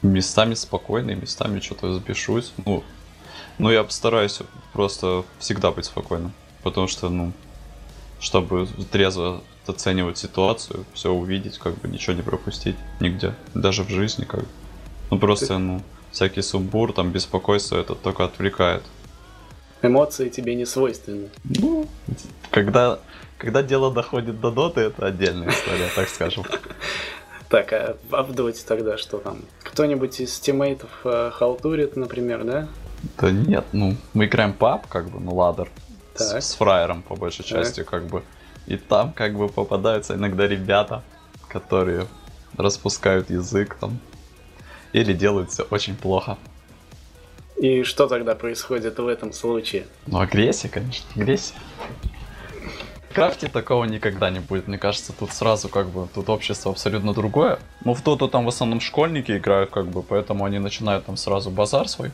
Местами 0.00 0.54
спокойно, 0.54 1.10
местами 1.10 1.60
что-то 1.60 1.88
взбешусь. 1.88 2.54
Ну, 2.64 2.82
ну, 3.58 3.70
я 3.70 3.84
постараюсь 3.84 4.38
просто 4.72 5.24
всегда 5.38 5.70
быть 5.70 5.84
спокойным, 5.84 6.32
потому 6.62 6.88
что, 6.88 7.10
ну, 7.10 7.34
чтобы 8.20 8.68
трезво 8.90 9.42
оценивать 9.66 10.16
ситуацию, 10.16 10.86
все 10.94 11.12
увидеть, 11.12 11.58
как 11.58 11.74
бы 11.74 11.88
ничего 11.88 12.16
не 12.16 12.22
пропустить 12.22 12.76
нигде, 13.00 13.34
даже 13.52 13.82
в 13.82 13.90
жизни, 13.90 14.24
как 14.24 14.40
бы. 14.40 14.48
Ну, 15.10 15.18
просто, 15.18 15.58
ну, 15.58 15.82
всякий 16.16 16.42
сумбур, 16.42 16.92
там 16.94 17.10
беспокойство, 17.10 17.76
это 17.76 17.94
только 17.94 18.24
отвлекает. 18.24 18.82
Эмоции 19.82 20.30
тебе 20.30 20.54
не 20.54 20.64
свойственны. 20.64 21.28
Ну, 21.44 21.86
когда, 22.50 22.98
когда 23.36 23.62
дело 23.62 23.92
доходит 23.92 24.40
до 24.40 24.50
доты, 24.50 24.80
это 24.80 25.06
отдельная 25.06 25.50
история, 25.50 25.88
так 25.94 26.08
скажем. 26.08 26.44
Так, 27.50 27.72
а, 27.72 27.96
в 28.22 28.32
доте 28.32 28.64
тогда 28.66 28.96
что 28.96 29.18
там? 29.18 29.42
Кто-нибудь 29.62 30.20
из 30.20 30.40
тиммейтов 30.40 30.90
э, 31.04 31.30
халтурит, 31.32 31.96
например, 31.96 32.44
да? 32.44 32.68
Да 33.18 33.30
нет, 33.30 33.64
ну, 33.72 33.94
мы 34.14 34.24
играем 34.24 34.54
пап, 34.54 34.86
как 34.88 35.10
бы, 35.10 35.20
ну, 35.20 35.34
ладер. 35.34 35.68
С, 36.14 36.40
с 36.40 36.54
фраером, 36.54 37.02
по 37.02 37.14
большей 37.14 37.44
части, 37.44 37.80
так. 37.80 37.90
как 37.90 38.06
бы. 38.06 38.22
И 38.66 38.78
там, 38.78 39.12
как 39.12 39.34
бы, 39.34 39.48
попадаются 39.48 40.14
иногда 40.14 40.48
ребята, 40.48 41.02
которые 41.46 42.06
распускают 42.56 43.30
язык, 43.30 43.76
там, 43.78 44.00
или 44.92 45.12
делают 45.12 45.50
все 45.50 45.64
очень 45.70 45.96
плохо. 45.96 46.38
И 47.56 47.84
что 47.84 48.06
тогда 48.06 48.34
происходит 48.34 48.98
в 48.98 49.06
этом 49.06 49.32
случае? 49.32 49.86
Ну, 50.06 50.18
агрессия, 50.18 50.68
конечно, 50.68 51.06
агрессия. 51.14 51.54
В 53.10 53.14
крафте 53.14 53.48
такого 53.48 53.84
никогда 53.84 54.28
не 54.28 54.40
будет. 54.40 54.68
Мне 54.68 54.76
кажется, 54.76 55.14
тут 55.14 55.32
сразу 55.32 55.70
как 55.70 55.88
бы, 55.88 56.06
тут 56.14 56.28
общество 56.28 56.72
абсолютно 56.72 57.14
другое. 57.14 57.58
Ну, 57.82 57.94
в 57.94 58.02
Доту 58.02 58.28
там 58.28 58.44
в 58.44 58.48
основном 58.48 58.80
школьники 58.80 59.32
играют, 59.38 59.70
как 59.70 59.86
бы, 59.86 60.02
поэтому 60.02 60.44
они 60.44 60.58
начинают 60.58 61.06
там 61.06 61.16
сразу 61.16 61.50
базар 61.50 61.88
свой. 61.88 62.10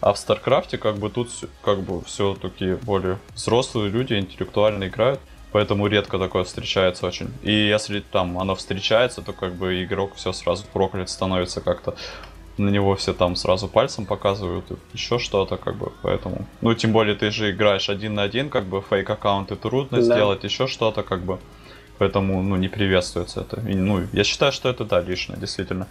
А 0.00 0.14
в 0.14 0.18
Старкрафте 0.18 0.78
как 0.78 0.96
бы 0.96 1.10
тут 1.10 1.28
как 1.62 1.80
бы 1.80 2.02
все 2.04 2.34
такие 2.34 2.76
более 2.76 3.18
взрослые 3.34 3.90
люди, 3.90 4.14
интеллектуально 4.14 4.88
играют. 4.88 5.20
Поэтому 5.52 5.86
редко 5.86 6.18
такое 6.18 6.44
встречается 6.44 7.06
очень. 7.06 7.30
И 7.42 7.52
если 7.52 8.00
там 8.00 8.38
оно 8.38 8.54
встречается, 8.54 9.22
то 9.22 9.32
как 9.32 9.54
бы 9.54 9.82
игрок 9.82 10.14
все 10.16 10.32
сразу 10.32 10.64
проклят 10.72 11.08
становится 11.08 11.60
как-то. 11.60 11.94
На 12.58 12.70
него 12.70 12.96
все 12.96 13.14
там 13.14 13.36
сразу 13.36 13.68
пальцем 13.68 14.04
показывают, 14.04 14.64
еще 14.92 15.18
что-то, 15.18 15.56
как 15.56 15.76
бы, 15.76 15.92
поэтому. 16.02 16.44
Ну, 16.60 16.74
тем 16.74 16.92
более 16.92 17.14
ты 17.14 17.30
же 17.30 17.52
играешь 17.52 17.88
один 17.88 18.14
на 18.14 18.22
один, 18.22 18.50
как 18.50 18.64
бы 18.64 18.82
фейк 18.82 19.08
аккаунты 19.08 19.54
трудно 19.54 19.98
да. 19.98 20.02
сделать, 20.02 20.42
еще 20.44 20.66
что-то, 20.66 21.02
как 21.04 21.20
бы. 21.20 21.38
Поэтому, 21.98 22.42
ну, 22.42 22.56
не 22.56 22.68
приветствуется 22.68 23.40
это. 23.42 23.60
И, 23.60 23.74
ну, 23.74 24.06
я 24.12 24.24
считаю, 24.24 24.52
что 24.52 24.68
это, 24.68 24.84
да, 24.84 25.00
лишнее, 25.00 25.38
действительно. 25.38 25.86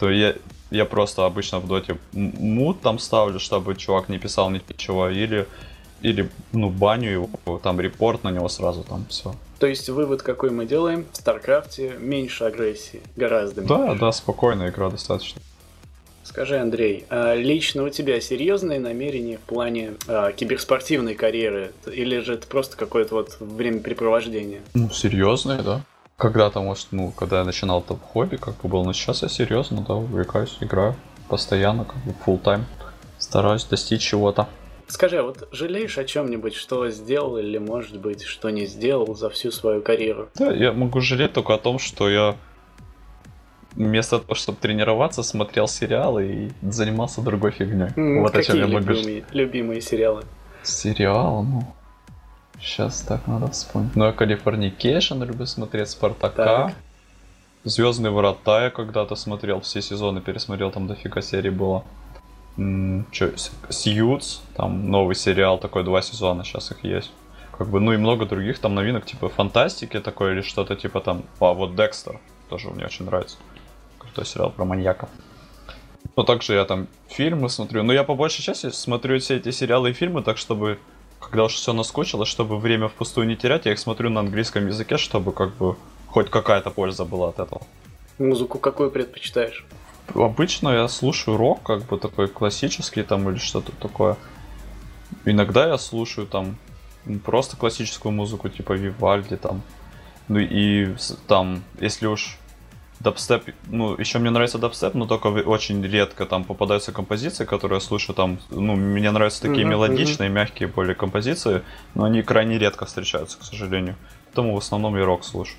То 0.00 0.10
я, 0.10 0.34
я 0.70 0.84
просто 0.84 1.26
обычно 1.26 1.60
в 1.60 1.68
доте 1.68 1.96
мут 2.12 2.80
там 2.80 2.98
ставлю, 2.98 3.38
чтобы 3.38 3.76
чувак 3.76 4.08
не 4.08 4.18
писал 4.18 4.50
ничего, 4.50 5.08
или 5.08 5.46
или, 6.02 6.30
ну, 6.52 6.70
баню 6.70 7.10
его, 7.10 7.58
там, 7.58 7.80
report 7.80 8.24
на 8.24 8.30
него 8.30 8.48
сразу, 8.48 8.82
там, 8.82 9.06
все. 9.08 9.34
То 9.58 9.66
есть 9.66 9.88
вывод 9.88 10.22
какой 10.22 10.50
мы 10.50 10.64
делаем? 10.64 11.06
В 11.12 11.16
Старкрафте 11.16 11.96
меньше 11.98 12.44
агрессии, 12.44 13.02
гораздо 13.16 13.60
меньше. 13.60 13.74
Да, 13.74 13.94
да, 13.94 14.12
спокойная 14.12 14.70
игра 14.70 14.90
достаточно. 14.90 15.40
Скажи, 16.22 16.58
Андрей, 16.58 17.06
а 17.10 17.34
лично 17.34 17.82
у 17.82 17.88
тебя 17.88 18.20
серьезные 18.20 18.78
намерения 18.78 19.38
в 19.38 19.40
плане 19.40 19.94
а, 20.06 20.30
киберспортивной 20.32 21.14
карьеры? 21.14 21.72
Или 21.92 22.20
же 22.20 22.34
это 22.34 22.46
просто 22.46 22.76
какое-то 22.76 23.16
вот 23.16 23.36
времяпрепровождение? 23.40 24.60
Ну, 24.74 24.90
серьезные, 24.90 25.62
да. 25.62 25.82
Когда-то, 26.16 26.60
может, 26.60 26.88
ну, 26.92 27.10
когда 27.10 27.38
я 27.38 27.44
начинал 27.44 27.82
в 27.82 27.98
хобби, 27.98 28.36
как 28.36 28.60
бы 28.60 28.68
было, 28.68 28.84
но 28.84 28.92
сейчас 28.92 29.22
я 29.22 29.28
серьезно, 29.28 29.84
да, 29.86 29.94
увлекаюсь, 29.94 30.56
играю 30.60 30.94
постоянно, 31.28 31.84
как 31.84 31.96
бы 32.04 32.14
full 32.24 32.42
time 32.42 32.62
стараюсь 33.18 33.64
достичь 33.64 34.02
чего-то. 34.02 34.48
Скажи, 34.90 35.18
а 35.18 35.22
вот 35.22 35.48
жалеешь 35.52 35.98
о 35.98 36.04
чем-нибудь, 36.04 36.54
что 36.54 36.90
сделал 36.90 37.38
или, 37.38 37.58
может 37.58 37.96
быть, 37.98 38.24
что 38.24 38.50
не 38.50 38.66
сделал 38.66 39.14
за 39.14 39.30
всю 39.30 39.52
свою 39.52 39.82
карьеру? 39.82 40.28
Да, 40.34 40.52
я 40.52 40.72
могу 40.72 41.00
жалеть 41.00 41.32
только 41.32 41.54
о 41.54 41.58
том, 41.58 41.78
что 41.78 42.10
я 42.10 42.36
вместо 43.76 44.18
того, 44.18 44.34
чтобы 44.34 44.58
тренироваться, 44.60 45.22
смотрел 45.22 45.68
сериалы 45.68 46.26
и 46.26 46.70
занимался 46.70 47.20
другой 47.20 47.52
фигней. 47.52 47.88
Mm, 47.96 48.22
вот 48.22 48.34
о 48.34 48.42
чем 48.42 48.56
я 48.56 48.66
могу 48.66 48.78
любимые, 48.78 49.24
любимые 49.32 49.80
сериалы? 49.80 50.24
Сериал, 50.62 51.44
ну... 51.44 51.62
Сейчас 52.60 53.00
так 53.00 53.26
надо 53.26 53.48
вспомнить. 53.48 53.96
Ну, 53.96 54.04
я 54.04 54.12
Californication 54.12 55.22
люблю 55.22 55.46
смотреть, 55.46 55.88
Спартака. 55.88 56.74
Звездные 57.64 58.10
врата 58.10 58.64
я 58.64 58.70
когда-то 58.70 59.16
смотрел, 59.16 59.60
все 59.60 59.80
сезоны 59.80 60.20
пересмотрел, 60.20 60.70
там 60.70 60.86
дофига 60.86 61.22
серий 61.22 61.50
было. 61.50 61.84
Че, 63.10 63.32
Сьюз, 63.70 64.42
там 64.54 64.90
новый 64.90 65.14
сериал, 65.14 65.58
такой 65.58 65.82
два 65.82 66.02
сезона, 66.02 66.44
сейчас 66.44 66.70
их 66.70 66.84
есть. 66.84 67.10
Как 67.56 67.68
бы, 67.68 67.80
ну 67.80 67.92
и 67.92 67.96
много 67.96 68.26
других 68.26 68.58
там 68.58 68.74
новинок, 68.74 69.06
типа 69.06 69.28
фантастики 69.28 69.98
такой 70.00 70.32
или 70.32 70.42
что-то 70.42 70.76
типа 70.76 71.00
там. 71.00 71.24
А 71.40 71.52
вот 71.52 71.74
Декстер 71.74 72.20
тоже 72.48 72.68
мне 72.68 72.84
очень 72.84 73.06
нравится. 73.06 73.38
Крутой 73.98 74.26
сериал 74.26 74.50
про 74.50 74.64
маньяков. 74.64 75.08
Ну, 76.16 76.24
также 76.24 76.54
я 76.54 76.64
там 76.64 76.86
фильмы 77.08 77.48
смотрю. 77.48 77.82
Но 77.82 77.92
я 77.92 78.04
по 78.04 78.14
большей 78.14 78.42
части 78.42 78.70
смотрю 78.70 79.18
все 79.20 79.36
эти 79.36 79.50
сериалы 79.50 79.90
и 79.90 79.92
фильмы 79.92 80.22
так, 80.22 80.36
чтобы, 80.36 80.78
когда 81.18 81.44
уж 81.44 81.54
все 81.54 81.72
наскучило, 81.72 82.26
чтобы 82.26 82.58
время 82.58 82.88
впустую 82.88 83.26
не 83.26 83.36
терять, 83.36 83.66
я 83.66 83.72
их 83.72 83.78
смотрю 83.78 84.10
на 84.10 84.20
английском 84.20 84.66
языке, 84.66 84.98
чтобы 84.98 85.32
как 85.32 85.54
бы 85.56 85.76
хоть 86.08 86.28
какая-то 86.28 86.70
польза 86.70 87.04
была 87.04 87.28
от 87.28 87.38
этого. 87.38 87.62
Музыку 88.18 88.58
какую 88.58 88.90
предпочитаешь? 88.90 89.64
Обычно 90.14 90.70
я 90.70 90.88
слушаю 90.88 91.36
рок, 91.36 91.62
как 91.62 91.86
бы 91.86 91.98
такой 91.98 92.28
классический 92.28 93.02
там 93.02 93.28
или 93.30 93.38
что-то 93.38 93.72
такое. 93.72 94.16
Иногда 95.24 95.66
я 95.68 95.78
слушаю 95.78 96.26
там 96.26 96.56
просто 97.24 97.56
классическую 97.56 98.12
музыку, 98.12 98.48
типа 98.48 98.72
Вивальди 98.72 99.36
там. 99.36 99.62
Ну 100.28 100.38
и 100.38 100.94
там, 101.26 101.62
если 101.80 102.06
уж 102.06 102.38
дабстеп, 103.00 103.54
ну, 103.66 103.96
еще 103.96 104.18
мне 104.18 104.30
нравится 104.30 104.58
дабстеп, 104.58 104.94
но 104.94 105.06
только 105.06 105.28
очень 105.28 105.82
редко 105.82 106.26
там 106.26 106.44
попадаются 106.44 106.92
композиции, 106.92 107.44
которые 107.44 107.78
я 107.78 107.80
слушаю 107.80 108.14
там, 108.14 108.38
ну, 108.50 108.76
мне 108.76 109.10
нравятся 109.10 109.42
такие 109.42 109.64
uh-huh, 109.64 109.70
мелодичные, 109.70 110.28
мягкие 110.28 110.68
более 110.68 110.94
композиции, 110.94 111.62
но 111.94 112.04
они 112.04 112.22
крайне 112.22 112.58
редко 112.58 112.84
встречаются, 112.84 113.38
к 113.38 113.42
сожалению. 113.42 113.96
Поэтому 114.26 114.54
в 114.54 114.58
основном 114.58 114.96
я 114.96 115.04
рок 115.04 115.24
слушаю. 115.24 115.58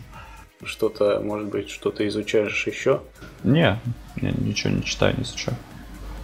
Что-то, 0.64 1.20
может 1.20 1.48
быть, 1.48 1.70
что-то 1.70 2.08
изучаешь 2.08 2.68
еще? 2.68 3.02
Не, 3.44 3.80
я 4.18 4.32
ничего 4.32 4.74
не 4.74 4.84
читаю, 4.84 5.16
не 5.18 5.24
изучаю. 5.24 5.58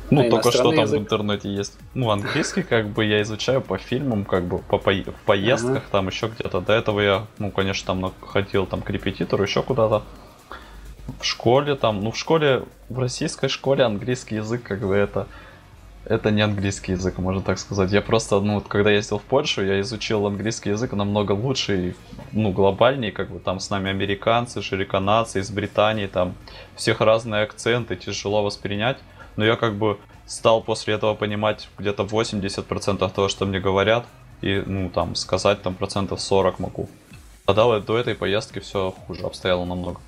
Ну, 0.09 0.25
а 0.25 0.29
только 0.29 0.51
что 0.51 0.71
там 0.71 0.81
язык? 0.81 0.99
в 0.99 1.03
интернете 1.03 1.49
есть. 1.49 1.77
Ну, 1.93 2.09
английский, 2.11 2.63
как 2.63 2.87
бы, 2.87 3.03
я 3.03 3.21
изучаю 3.23 3.61
по 3.61 3.77
фильмам, 3.77 4.23
как 4.23 4.45
бы, 4.45 4.59
по, 4.59 4.77
по 4.77 4.91
в 4.91 5.21
поездках, 5.25 5.77
ага. 5.77 5.85
там 5.91 6.07
еще 6.07 6.27
где-то. 6.27 6.61
До 6.61 6.73
этого 6.73 7.01
я, 7.01 7.27
ну, 7.39 7.51
конечно, 7.51 7.87
там 7.87 8.13
ходил 8.21 8.65
там 8.65 8.81
к 8.81 8.89
репетитору, 8.89 9.43
еще 9.43 9.63
куда-то. 9.63 10.03
В 11.19 11.25
школе 11.25 11.75
там, 11.75 12.01
ну, 12.01 12.11
в 12.11 12.17
школе, 12.17 12.63
в 12.89 12.99
российской 12.99 13.49
школе 13.49 13.83
английский 13.83 14.35
язык, 14.35 14.63
как 14.63 14.79
бы, 14.79 14.95
это 14.95 15.27
это 16.09 16.31
не 16.31 16.41
английский 16.41 16.93
язык, 16.93 17.17
можно 17.17 17.41
так 17.41 17.59
сказать. 17.59 17.91
Я 17.91 18.01
просто, 18.01 18.39
ну, 18.39 18.55
вот, 18.55 18.67
когда 18.67 18.91
ездил 18.91 19.19
в 19.19 19.23
Польшу, 19.23 19.63
я 19.63 19.81
изучил 19.81 20.25
английский 20.25 20.69
язык 20.69 20.93
намного 20.93 21.33
лучше 21.33 21.89
и, 21.89 21.95
ну, 22.31 22.51
глобальнее, 22.51 23.11
как 23.11 23.29
бы 23.29 23.39
там 23.39 23.59
с 23.59 23.69
нами 23.69 23.89
американцы, 23.89 24.61
шириканцы 24.61 25.39
из 25.39 25.49
Британии, 25.51 26.07
там, 26.07 26.35
всех 26.75 27.01
разные 27.01 27.43
акценты, 27.43 27.95
тяжело 27.95 28.43
воспринять. 28.43 28.97
Но 29.35 29.45
я 29.45 29.55
как 29.55 29.75
бы 29.75 29.97
стал 30.25 30.61
после 30.61 30.95
этого 30.95 31.13
понимать 31.13 31.69
где-то 31.77 32.03
80% 32.03 33.13
того, 33.13 33.27
что 33.27 33.45
мне 33.45 33.59
говорят, 33.59 34.05
и, 34.41 34.63
ну, 34.65 34.89
там, 34.89 35.15
сказать 35.15 35.61
там 35.61 35.75
процентов 35.75 36.21
40 36.21 36.59
могу. 36.59 36.89
А 37.45 37.53
до 37.53 37.97
этой 37.97 38.15
поездки 38.15 38.59
все 38.59 38.93
хуже 39.07 39.25
обстояло 39.25 39.65
намного. 39.65 39.99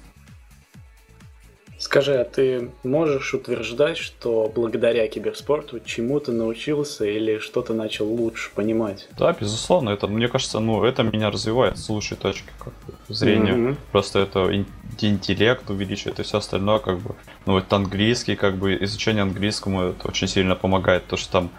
Скажи, 1.79 2.15
а 2.15 2.25
ты 2.25 2.71
можешь 2.83 3.33
утверждать, 3.33 3.97
что 3.97 4.51
благодаря 4.53 5.07
киберспорту 5.07 5.79
чему-то 5.79 6.33
научился 6.33 7.05
или 7.05 7.37
что-то 7.39 7.73
начал 7.73 8.05
лучше 8.05 8.51
понимать? 8.53 9.07
Да, 9.17 9.31
безусловно, 9.31 9.91
это, 9.91 10.07
мне 10.07 10.27
кажется, 10.27 10.59
ну, 10.59 10.83
это 10.83 11.03
меня 11.03 11.31
развивает 11.31 11.77
с 11.77 11.87
лучшей 11.87 12.17
точки 12.17 12.49
как 12.59 12.73
бы, 12.85 12.93
зрения. 13.07 13.53
Mm-hmm. 13.53 13.77
Просто 13.93 14.19
это 14.19 14.53
интеллект 14.99 15.69
увеличивает 15.69 16.19
и 16.19 16.23
все 16.23 16.39
остальное, 16.39 16.79
как 16.79 16.99
бы, 16.99 17.15
ну, 17.45 17.53
вот 17.53 17.71
английский, 17.71 18.35
как 18.35 18.57
бы, 18.57 18.77
изучение 18.81 19.23
английскому 19.23 19.83
это 19.83 20.09
очень 20.09 20.27
сильно 20.27 20.57
помогает, 20.57 21.07
то, 21.07 21.15
что 21.15 21.31
там 21.31 21.49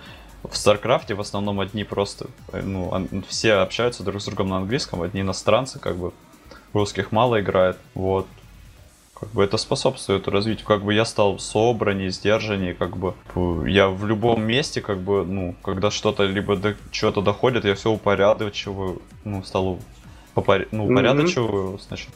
в 0.42 0.54
Старкрафте 0.54 1.14
в 1.14 1.20
основном 1.22 1.60
одни 1.60 1.84
просто, 1.84 2.26
ну, 2.52 3.08
все 3.26 3.54
общаются 3.54 4.02
друг 4.02 4.20
с 4.20 4.26
другом 4.26 4.50
на 4.50 4.58
английском, 4.58 5.00
одни 5.00 5.22
иностранцы, 5.22 5.78
как 5.78 5.96
бы, 5.96 6.12
русских 6.74 7.10
мало 7.10 7.40
играет, 7.40 7.78
вот, 7.94 8.26
как 9.20 9.28
бы 9.30 9.44
это 9.44 9.58
способствует 9.58 10.26
развитию. 10.28 10.66
Как 10.66 10.82
бы 10.82 10.94
я 10.94 11.04
стал 11.04 11.38
собраннее, 11.38 12.10
сдержаннее, 12.10 12.74
как 12.74 12.96
бы 12.96 13.14
я 13.68 13.88
в 13.88 14.06
любом 14.06 14.42
месте, 14.42 14.80
как 14.80 14.98
бы, 14.98 15.24
ну, 15.24 15.54
когда 15.62 15.90
что-то 15.90 16.24
либо 16.24 16.56
до 16.56 16.74
чего-то 16.90 17.20
доходит, 17.20 17.66
я 17.66 17.74
все 17.74 17.90
упорядочиваю, 17.90 19.02
ну, 19.24 19.42
стал 19.42 19.78
попор... 20.32 20.66
ну, 20.72 20.86
упорядочиваю, 20.86 21.74
mm-hmm. 21.74 21.82
значит, 21.86 22.08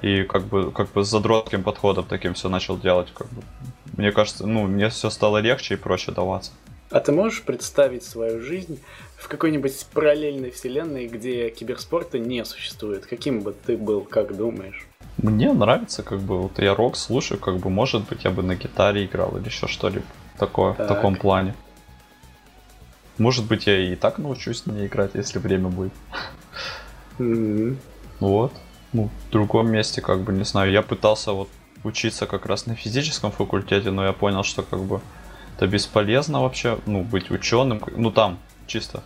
и 0.00 0.22
как 0.22 0.44
бы, 0.44 0.70
как 0.70 0.92
бы 0.92 1.04
с 1.04 1.08
задротким 1.08 1.64
подходом 1.64 2.04
таким 2.04 2.34
все 2.34 2.48
начал 2.48 2.78
делать, 2.78 3.08
как 3.12 3.28
бы. 3.32 3.42
Мне 3.96 4.12
кажется, 4.12 4.46
ну, 4.46 4.64
мне 4.66 4.90
все 4.90 5.10
стало 5.10 5.38
легче 5.38 5.74
и 5.74 5.76
проще 5.76 6.12
даваться. 6.12 6.52
А 6.90 7.00
ты 7.00 7.12
можешь 7.12 7.42
представить 7.42 8.04
свою 8.04 8.40
жизнь 8.40 8.80
в 9.16 9.28
какой-нибудь 9.28 9.86
параллельной 9.92 10.50
вселенной, 10.50 11.06
где 11.06 11.50
киберспорта 11.50 12.18
не 12.18 12.44
существует? 12.44 13.06
Каким 13.06 13.40
бы 13.40 13.52
ты 13.52 13.76
был, 13.76 14.02
как 14.02 14.36
думаешь? 14.36 14.86
Мне 15.16 15.52
нравится, 15.52 16.02
как 16.02 16.20
бы, 16.20 16.42
вот 16.42 16.58
я 16.58 16.74
рок 16.74 16.96
слушаю, 16.96 17.40
как 17.40 17.56
бы, 17.56 17.70
может 17.70 18.08
быть, 18.08 18.24
я 18.24 18.30
бы 18.30 18.42
на 18.42 18.56
гитаре 18.56 19.06
играл 19.06 19.36
или 19.36 19.46
еще 19.46 19.66
что-либо 19.66 20.04
такое, 20.38 20.74
так. 20.74 20.86
в 20.86 20.88
таком 20.88 21.16
плане. 21.16 21.54
Может 23.18 23.46
быть, 23.46 23.66
я 23.66 23.78
и 23.78 23.94
так 23.94 24.18
научусь 24.18 24.66
на 24.66 24.72
ней 24.72 24.86
играть, 24.86 25.12
если 25.14 25.38
время 25.38 25.68
будет. 25.68 25.92
Mm-hmm. 27.18 27.76
Вот. 28.20 28.52
Ну, 28.92 29.08
в 29.28 29.32
другом 29.32 29.70
месте, 29.70 30.00
как 30.00 30.20
бы, 30.20 30.32
не 30.32 30.44
знаю, 30.44 30.70
я 30.72 30.82
пытался 30.82 31.32
вот 31.32 31.48
учиться 31.84 32.26
как 32.26 32.46
раз 32.46 32.66
на 32.66 32.74
физическом 32.74 33.30
факультете, 33.30 33.90
но 33.90 34.04
я 34.04 34.12
понял, 34.12 34.42
что 34.42 34.62
как 34.62 34.80
бы 34.80 35.00
это 35.56 35.66
бесполезно 35.66 36.42
вообще, 36.42 36.78
ну, 36.86 37.02
быть 37.02 37.30
ученым, 37.30 37.82
ну, 37.96 38.10
там, 38.10 38.38
чисто 38.66 39.02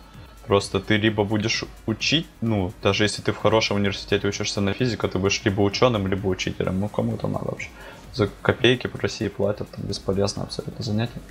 Просто 0.49 0.79
ты 0.79 0.97
либо 0.97 1.25
будешь 1.25 1.63
учить, 1.85 2.25
ну, 2.41 2.73
даже 2.81 3.03
если 3.03 3.21
ты 3.21 3.33
в 3.33 3.37
хорошем 3.37 3.77
университете 3.77 4.27
учишься 4.27 4.61
на 4.61 4.73
физику, 4.73 5.07
ты 5.07 5.19
будешь 5.19 5.43
либо 5.45 5.61
ученым, 5.61 6.07
либо 6.07 6.25
учителем. 6.25 6.79
Ну, 6.79 6.89
кому-то 6.89 7.27
надо 7.27 7.45
вообще. 7.45 7.69
За 8.13 8.31
копейки 8.41 8.87
по 8.87 8.97
России 8.97 9.27
платят, 9.27 9.69
там 9.69 9.85
бесполезно 9.85 10.41
абсолютно 10.41 10.83
занятие. 10.83 11.21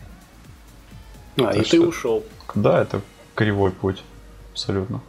А, 1.36 1.46
так 1.46 1.56
и 1.56 1.64
что... 1.64 1.70
ты 1.70 1.80
ушел. 1.80 2.24
Да, 2.54 2.80
это 2.80 3.00
кривой 3.34 3.72
путь. 3.72 4.04
Абсолютно. 4.52 5.00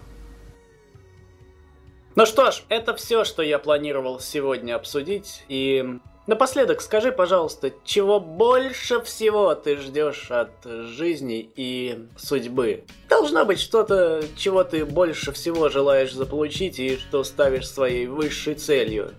Ну 2.15 2.25
что 2.25 2.49
ж, 2.49 2.63
это 2.69 2.95
все, 2.95 3.23
что 3.25 3.43
я 3.43 3.59
планировал 3.59 4.19
сегодня 4.19 4.75
обсудить. 4.75 5.43
И 5.49 5.99
Напоследок 6.29 6.81
скажи, 6.81 7.11
пожалуйста, 7.11 7.71
чего 7.83 8.19
больше 8.19 9.01
всего 9.01 9.55
ты 9.55 9.77
ждешь 9.77 10.29
от 10.29 10.51
жизни 10.63 11.49
и 11.55 12.05
судьбы? 12.17 12.83
Должно 13.09 13.45
быть 13.45 13.59
что-то, 13.59 14.21
чего 14.37 14.63
ты 14.63 14.85
больше 14.85 15.31
всего 15.31 15.69
желаешь 15.69 16.13
заполучить 16.13 16.77
и 16.77 16.97
что 16.97 17.23
ставишь 17.23 17.67
своей 17.67 18.05
высшей 18.05 18.53
целью. 18.53 19.09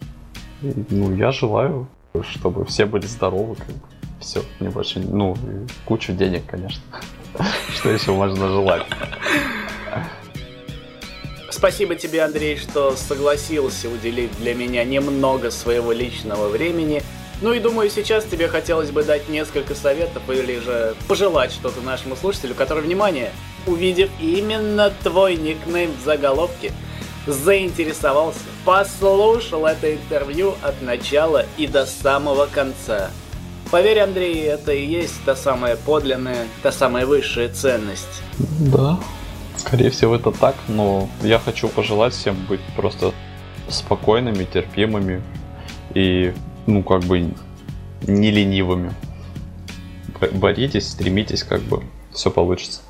Ну, 0.62 1.12
я 1.16 1.32
желаю, 1.32 1.88
чтобы 2.22 2.64
все 2.66 2.86
были 2.86 3.06
здоровы, 3.06 3.56
как 3.56 3.66
бы. 3.66 3.88
Все, 4.20 4.42
не 4.60 4.68
больше, 4.68 5.00
ну, 5.00 5.36
кучу 5.86 6.12
денег, 6.12 6.46
конечно. 6.46 6.84
Что 7.74 7.88
еще 7.90 8.12
можно 8.12 8.46
желать? 8.50 8.86
Спасибо 11.50 11.96
тебе, 11.96 12.22
Андрей, 12.22 12.56
что 12.56 12.94
согласился 12.96 13.88
уделить 13.88 14.30
для 14.38 14.54
меня 14.54 14.84
немного 14.84 15.50
своего 15.50 15.92
личного 15.92 16.48
времени. 16.48 17.02
Ну 17.42 17.52
и 17.52 17.58
думаю, 17.58 17.90
сейчас 17.90 18.24
тебе 18.24 18.48
хотелось 18.48 18.90
бы 18.90 19.02
дать 19.02 19.28
несколько 19.28 19.74
советов 19.74 20.22
или 20.28 20.58
же 20.60 20.94
пожелать 21.08 21.52
что-то 21.52 21.80
нашему 21.80 22.14
слушателю, 22.14 22.54
который, 22.54 22.82
внимание, 22.82 23.32
увидев 23.66 24.10
именно 24.20 24.92
твой 25.02 25.36
никнейм 25.36 25.90
в 26.00 26.04
заголовке, 26.04 26.72
заинтересовался, 27.26 28.40
послушал 28.64 29.66
это 29.66 29.92
интервью 29.92 30.54
от 30.62 30.80
начала 30.82 31.46
и 31.56 31.66
до 31.66 31.86
самого 31.86 32.46
конца. 32.46 33.10
Поверь, 33.70 34.00
Андрей, 34.00 34.42
это 34.44 34.72
и 34.72 34.84
есть 34.84 35.14
та 35.24 35.34
самая 35.34 35.76
подлинная, 35.76 36.46
та 36.62 36.72
самая 36.72 37.06
высшая 37.06 37.48
ценность. 37.48 38.22
Да, 38.58 38.98
Скорее 39.56 39.90
всего, 39.90 40.16
это 40.16 40.30
так, 40.30 40.56
но 40.68 41.08
я 41.22 41.38
хочу 41.38 41.68
пожелать 41.68 42.14
всем 42.14 42.36
быть 42.48 42.60
просто 42.76 43.12
спокойными, 43.68 44.44
терпимыми 44.44 45.22
и, 45.94 46.32
ну, 46.66 46.82
как 46.82 47.02
бы, 47.02 47.32
не 48.02 48.30
ленивыми. 48.30 48.92
Боритесь, 50.32 50.88
стремитесь, 50.88 51.42
как 51.42 51.60
бы, 51.62 51.82
все 52.12 52.30
получится. 52.30 52.80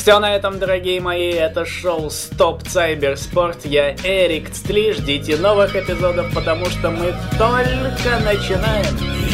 Все 0.00 0.18
на 0.18 0.34
этом, 0.34 0.58
дорогие 0.58 0.98
мои, 1.00 1.30
это 1.30 1.66
шоу 1.66 2.08
Стоп 2.08 2.62
Cybersport. 2.62 3.68
Я 3.68 3.94
Эрик 4.02 4.50
Цтли, 4.50 4.92
ждите 4.92 5.36
новых 5.36 5.76
эпизодов, 5.76 6.32
потому 6.32 6.66
что 6.66 6.90
мы 6.90 7.14
только 7.36 8.18
начинаем. 8.24 9.29